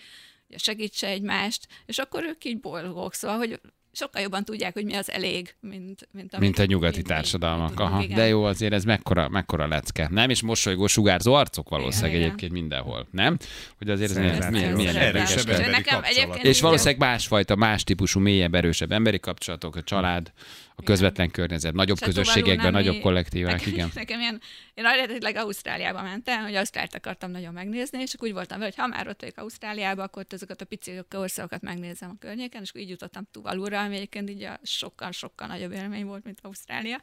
[0.49, 3.61] hogy segítse egymást, és akkor ők így boldogok, szóval, hogy
[3.93, 7.69] sokkal jobban tudják, hogy mi az elég, mint, mint, Mint a nyugati mint- társadalmak.
[7.69, 8.17] mint- Aha, igen.
[8.17, 10.09] de jó, azért ez mekkora, mekkora lecke.
[10.11, 10.31] Nem?
[10.31, 12.29] És mosolygó, sugárzó arcok valószínűleg Igen, igen.
[12.29, 13.07] egyébként mindenhol.
[13.11, 13.37] Nem?
[13.79, 16.43] Hogy azért ez Szerintem milyen, milyen, erősebb emberi kapcsolat.
[16.45, 20.33] És valószínűleg másfajta, más típusú, mélyebb, erősebb emberi kapcsolatok, a család,
[20.77, 23.91] a közvetlen környezet, nagyobb a közösségekben, nagyobb kollektívenek, nekem, igen.
[23.95, 24.41] Nekem ilyen,
[24.75, 28.81] én eredetileg Ausztráliába mentem, hogy Ausztrált akartam nagyon megnézni, és akkor úgy voltam vele, hogy
[28.85, 32.81] ha már ott vagyok Ausztráliába, akkor ezeket a pici országokat megnézem a környéken, és akkor
[32.81, 37.03] így jutottam Tuvalura, ami egyébként így a sokkal-sokkal nagyobb élmény volt, mint Ausztrália.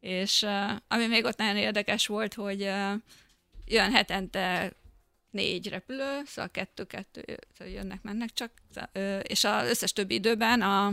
[0.00, 0.46] És
[0.88, 2.60] ami még ott nagyon érdekes volt, hogy
[3.66, 4.72] jön hetente
[5.30, 7.22] négy repülő, szóval kettő-kettő
[7.58, 8.50] szóval jönnek, mennek csak,
[9.22, 10.86] és az összes többi időben a,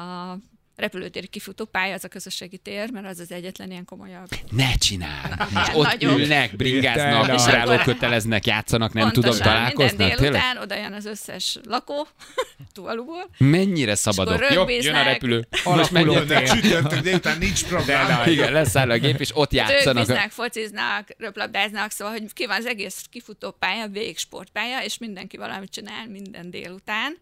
[0.00, 0.38] a
[0.76, 4.28] repülőtéri kifutó pálya az a közösségi tér, mert az az egyetlen ilyen komolyabb.
[4.50, 5.32] Ne csinálj!
[5.50, 6.18] És ilyen ott nagyobb.
[6.18, 9.98] ülnek, bringáznak, És köteleznek, játszanak, nem Pontosan, tudom, találkoznak.
[9.98, 10.32] Minden Tényleg?
[10.32, 12.06] délután oda jön az összes lakó
[12.74, 13.30] Tuvaluból.
[13.38, 14.44] Mennyire szabadok.
[14.50, 15.48] Jó, jön a repülő.
[15.64, 15.92] Most
[16.26, 16.48] tér.
[16.48, 18.28] Csütörtök délután nincs program.
[18.28, 20.06] Igen, leszáll a gép, és ott játszanak.
[20.06, 25.36] Rögbiznek, fociznak, röplabdáznak, szóval, hogy ki van az egész kifutó pálya, végig sportpálya, és mindenki
[25.36, 27.16] valamit csinál minden délután.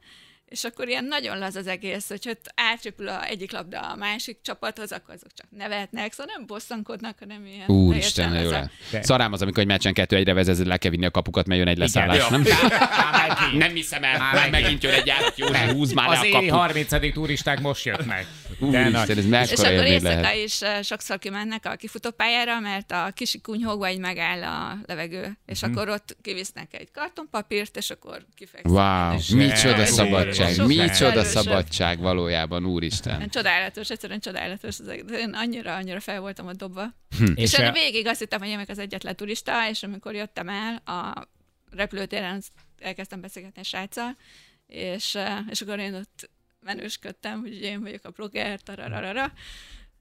[0.54, 4.38] És akkor ilyen nagyon laz az egész, hogy ott átrepül a egyik labda a másik
[4.42, 8.70] csapathoz, akkor azok csak nevetnek, szóval nem bosszankodnak, hanem ilyen Úristen, jó a-
[9.02, 11.68] Szarám az, amikor egy meccsen kettő egyre vezet, le kell vinni a kapukat, mert jön
[11.68, 12.28] egy leszállás.
[12.28, 12.44] Nem?
[13.54, 16.50] nem hiszem el, már megint jön egy járat, jó, húz már le Az a kaput.
[16.50, 17.12] 30.
[17.12, 18.26] turisták most jött meg.
[18.58, 20.36] De Úristen, ez És mekkora akkor élmény éjszaka lehet.
[20.44, 25.62] is eh, sokszor kimennek a kifutópályára, mert a kisi kunyhókba így megáll a levegő, és
[25.62, 28.70] akkor ott kivisznek egy kartonpapírt, és akkor kifekszik.
[28.70, 30.43] Wow, És- micsoda szabadság.
[30.52, 31.42] Szabadság, Sok micsoda erősebb.
[31.42, 33.28] szabadság valójában, úristen.
[33.28, 34.78] Csodálatos, egyszerűen csodálatos.
[35.12, 36.94] Én annyira, annyira fel voltam ott dobva.
[37.18, 40.14] És, És eh, én végig azt hittem, hogy én meg az egyetlen turista, és amikor
[40.14, 41.28] jöttem el a
[41.70, 42.42] repülőtéren,
[42.78, 44.16] elkezdtem beszélgetni a sráccal,
[44.66, 45.18] és,
[45.50, 46.30] és akkor én ott
[46.60, 49.32] menősködtem, hogy én vagyok a blogger, tarararara,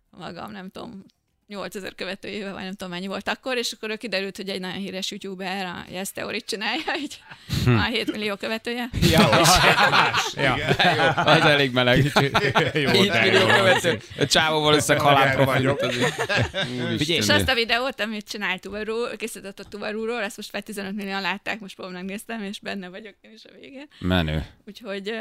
[0.09, 1.05] magam nem tudom,
[1.47, 5.11] 8000 követőjével, vagy nem tudom mennyi volt akkor, és akkor kiderült, hogy egy nagyon híres
[5.11, 7.21] youtuber, a Yes Theory csinálja, így
[7.65, 7.75] Hm.
[7.75, 8.89] a 7 millió követője.
[9.11, 9.29] ja,
[10.35, 10.53] ja.
[11.33, 11.97] Az elég meleg.
[12.73, 13.55] Jó, Itt de millió jó.
[13.55, 13.99] követő.
[14.19, 15.77] A csávó valószínűleg halálprofil.
[17.07, 21.21] És azt a videót, amit csinált Tuvaru, készített a Tuvaruról, ezt most már 15 millióan
[21.21, 23.87] látták, most pont megnéztem, és benne vagyok én is a végén.
[23.99, 24.45] Menő.
[24.67, 25.13] Úgyhogy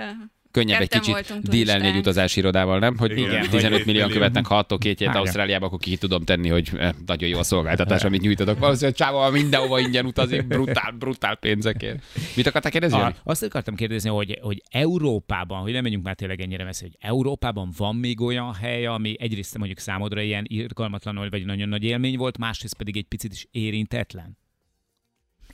[0.52, 2.98] Könnyebb egy kicsit dílelni egy utazási irodával, nem?
[2.98, 4.06] Hogy Igen, 15 hogy millióan millió.
[4.08, 5.20] követnek, ha attól két hét Várja.
[5.22, 8.58] Ausztráliába, akkor ki tudom tenni, hogy eh, nagyon jó a szolgáltatás, amit nyújtatok.
[8.58, 12.02] Valószínűleg csávó mindenhova ingyen utazik, brutál, brutál pénzekért.
[12.36, 12.98] Mit akartál kérdezni?
[12.98, 16.96] A, azt akartam kérdezni, hogy, hogy Európában, hogy nem menjünk már tényleg ennyire messze, hogy
[17.00, 22.16] Európában van még olyan hely, ami egyrészt mondjuk számodra ilyen irgalmatlan, vagy nagyon nagy élmény
[22.16, 24.38] volt, másrészt pedig egy picit is érintetlen?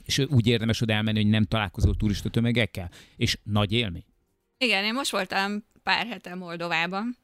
[0.05, 2.89] És úgy érdemes oda elmenni, hogy nem találkozol turista tömegekkel?
[3.15, 4.08] És nagy élmény?
[4.59, 7.17] Igen, én most voltam pár hete Moldovában,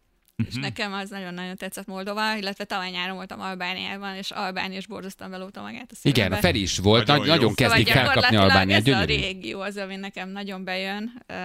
[0.47, 0.61] és Mhm.
[0.61, 5.61] nekem az nagyon-nagyon tetszett Moldova, illetve tavaly nyáron voltam Albániában, és Albánia is borzasztóan belóta
[5.61, 6.19] magát a szívembe.
[6.25, 8.79] Igen, a Feri is volt, Nagyon nagyon, kezdik Szóval felkapni gyakorlatilag Albániát.
[8.79, 9.15] Ez a Gyönyörű.
[9.15, 11.23] régió az, ami nekem nagyon bejön.
[11.29, 11.37] Uh,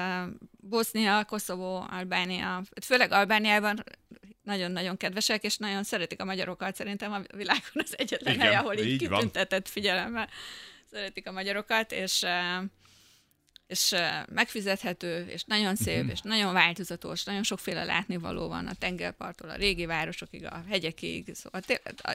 [0.61, 3.85] Bosznia, Koszovó, Albánia, hát főleg Albániában
[4.43, 6.77] nagyon-nagyon kedvesek, és nagyon szeretik a magyarokat.
[6.77, 10.29] Szerintem a világon az egyetlen Igen, hely, ahol így, így kitüntetett figyelemmel
[10.91, 12.65] szeretik a magyarokat, és uh,
[13.71, 13.95] és
[14.33, 16.11] megfizethető, és nagyon szép, uh-huh.
[16.11, 21.61] és nagyon változatos, nagyon sokféle látnivaló van a tengerparttól, a régi városokig, a hegyekig, szóval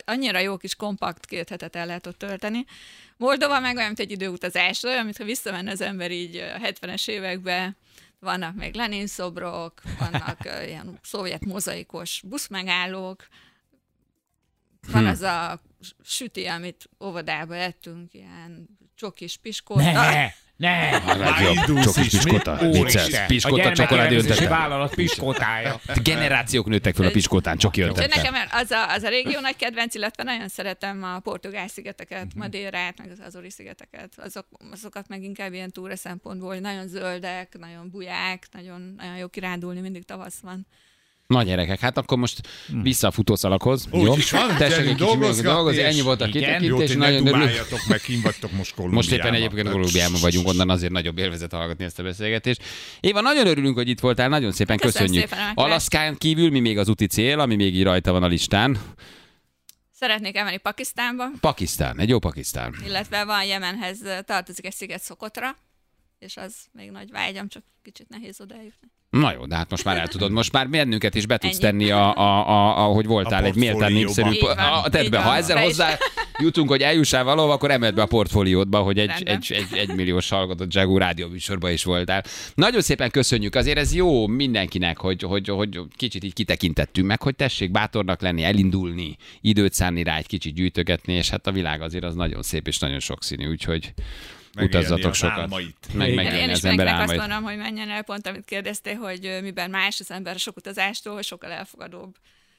[0.06, 2.66] annyira jó kis kompakt két hetet el lehet ott tölteni.
[3.18, 7.76] Moldova meg olyan, mint egy időutazás, olyan, mintha visszamenne az ember így a 70-es évekbe,
[8.20, 10.38] vannak még Lenin szobrok, vannak
[10.68, 13.28] ilyen szovjet mozaikos buszmegállók,
[14.92, 15.10] van Hm.
[15.10, 15.62] az a
[16.04, 20.32] süti, amit óvodába ettünk, ilyen csokis piskóta.
[20.58, 20.90] Ne!
[20.96, 22.58] A legjobb csokis is, piskóta.
[22.58, 22.80] Vicces.
[22.80, 23.28] Úristen.
[23.28, 24.60] Piskóta, csokoládé gyermekélelmezési öntetlen.
[24.60, 25.80] vállalat piskótája.
[26.04, 28.10] Generációk nőttek föl a piskótán, csoki öntetlen.
[28.16, 32.38] nekem az a, az a régió nagy kedvenc, illetve nagyon szeretem a portugál szigeteket, Mhm.
[32.38, 34.14] Madérát, meg az Azori szigeteket.
[34.18, 39.28] Azok, azokat meg inkább ilyen túra szempontból, hogy nagyon zöldek, nagyon buják, nagyon, nagyon jó
[39.28, 40.68] kirándulni, mindig tavasz van.
[41.28, 42.42] Na gyerekek, hát akkor most
[42.82, 43.88] vissza a futószalakhoz.
[43.92, 44.16] Úgy jó?
[44.16, 46.64] is van, Tessék dolgozni, és- ennyi volt a Igen.
[46.64, 47.24] Jó, nagyon örülök.
[47.24, 48.94] dumáljatok meg, kim vagytok most Kolumbiában.
[48.94, 52.64] Most éppen egyébként Kolumbiában vagyunk, onnan azért nagyobb élvezet hallgatni ezt a beszélgetést.
[53.00, 55.30] Éva, nagyon örülünk, hogy itt voltál, nagyon szépen Köszönöm köszönjük.
[55.30, 55.52] szépen.
[55.54, 58.78] Alaszkán kívül mi még az úti cél, ami még így rajta van a listán?
[59.92, 62.76] Szeretnék elmenni Pakisztánba, Pakisztán, egy jó Pakisztán.
[62.86, 65.58] illetve van Jemenhez tartozik egy sziget Szokotra,
[66.20, 68.88] és az még nagy vágyam, csak kicsit nehéz oda eljutni.
[69.10, 71.92] Na jó, de hát most már el tudod, most már bennünket is be tudsz tenni,
[71.92, 74.40] a, a, a, ahogy voltál A egy méltán népszerű...
[74.40, 75.98] Van, a, tedd be, ha ezzel hozzá
[76.40, 79.36] jutunk, hogy eljussál valahova, akkor emeld be a portfóliódba, hogy egy, Rendben.
[79.36, 82.24] egy, egy, egy milliós hallgatott Zságú rádióműsorban is voltál.
[82.56, 87.36] Nagyon szépen köszönjük, azért ez jó mindenkinek, hogy, hogy, hogy kicsit így kitekintettünk meg, hogy
[87.36, 92.04] tessék bátornak lenni, elindulni, időt szánni rá, egy kicsit gyűjtögetni, és hát a világ azért
[92.04, 93.94] az nagyon szép és nagyon sokszínű, úgyhogy
[94.64, 95.38] utazzatok az sokat.
[95.38, 95.94] álmait.
[95.94, 96.26] Meg, Igen.
[96.50, 97.20] is az ember mindenkinek azt álmait.
[97.20, 101.14] mondom, hogy menjen el, pont amit kérdeztél, hogy miben más az ember a sok utazástól,
[101.14, 102.16] hogy sokkal elfogadóbb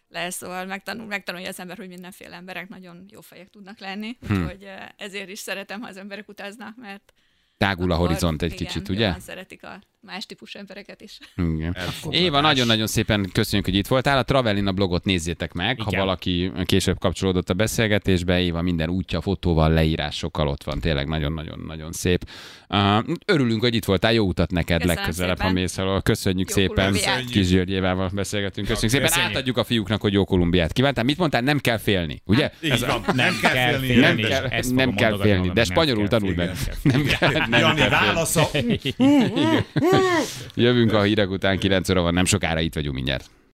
[0.08, 4.32] lesz, szóval megtanul, megtanulja az ember, hogy mindenféle emberek nagyon jó fejek tudnak lenni, Hm.
[4.34, 7.12] úgyhogy ö, ezért is szeretem, ha az emberek utaznak, mert
[7.58, 9.04] Tágul a horizont egy igen, kicsit, ugye?
[9.04, 11.18] jobban szeretik a más típusú embereket is.
[11.36, 11.76] Igen.
[12.10, 14.18] Éva, nagyon-nagyon szépen köszönjük, hogy itt voltál.
[14.18, 16.04] A Travelina blogot nézzétek meg, ha Igen.
[16.04, 18.40] valaki később kapcsolódott a beszélgetésbe.
[18.40, 20.80] Éva minden útja, fotóval, leírásokkal ott van.
[20.80, 22.28] Tényleg nagyon-nagyon-nagyon szép.
[22.68, 24.12] Uh, örülünk, hogy itt voltál.
[24.12, 25.52] Jó utat neked Köszönöm legközelebb, szépen.
[25.52, 26.00] ha mész elő.
[26.00, 26.74] Köszönjük Jó szépen.
[26.74, 27.24] Kolumbiát.
[27.24, 28.66] Kis György Évával beszélgetünk.
[28.66, 29.06] Köszönjük szépen.
[29.06, 29.30] köszönjük.
[29.30, 31.04] Átadjuk a fiúknak, hogy jó Kolumbiát kívántál.
[31.04, 31.40] Mit mondtál?
[31.40, 32.50] Nem kell félni, ugye?
[32.60, 33.94] Így van, nem kell félni.
[33.94, 34.22] Nem félni.
[34.22, 36.50] kell, nem kell félni, de spanyolul kell tanul meg.
[36.82, 38.48] Nem kell, nem Jani válasza.
[40.54, 43.30] Jövünk a hírek után, 9 óra van, nem sokára itt vagyunk mindjárt.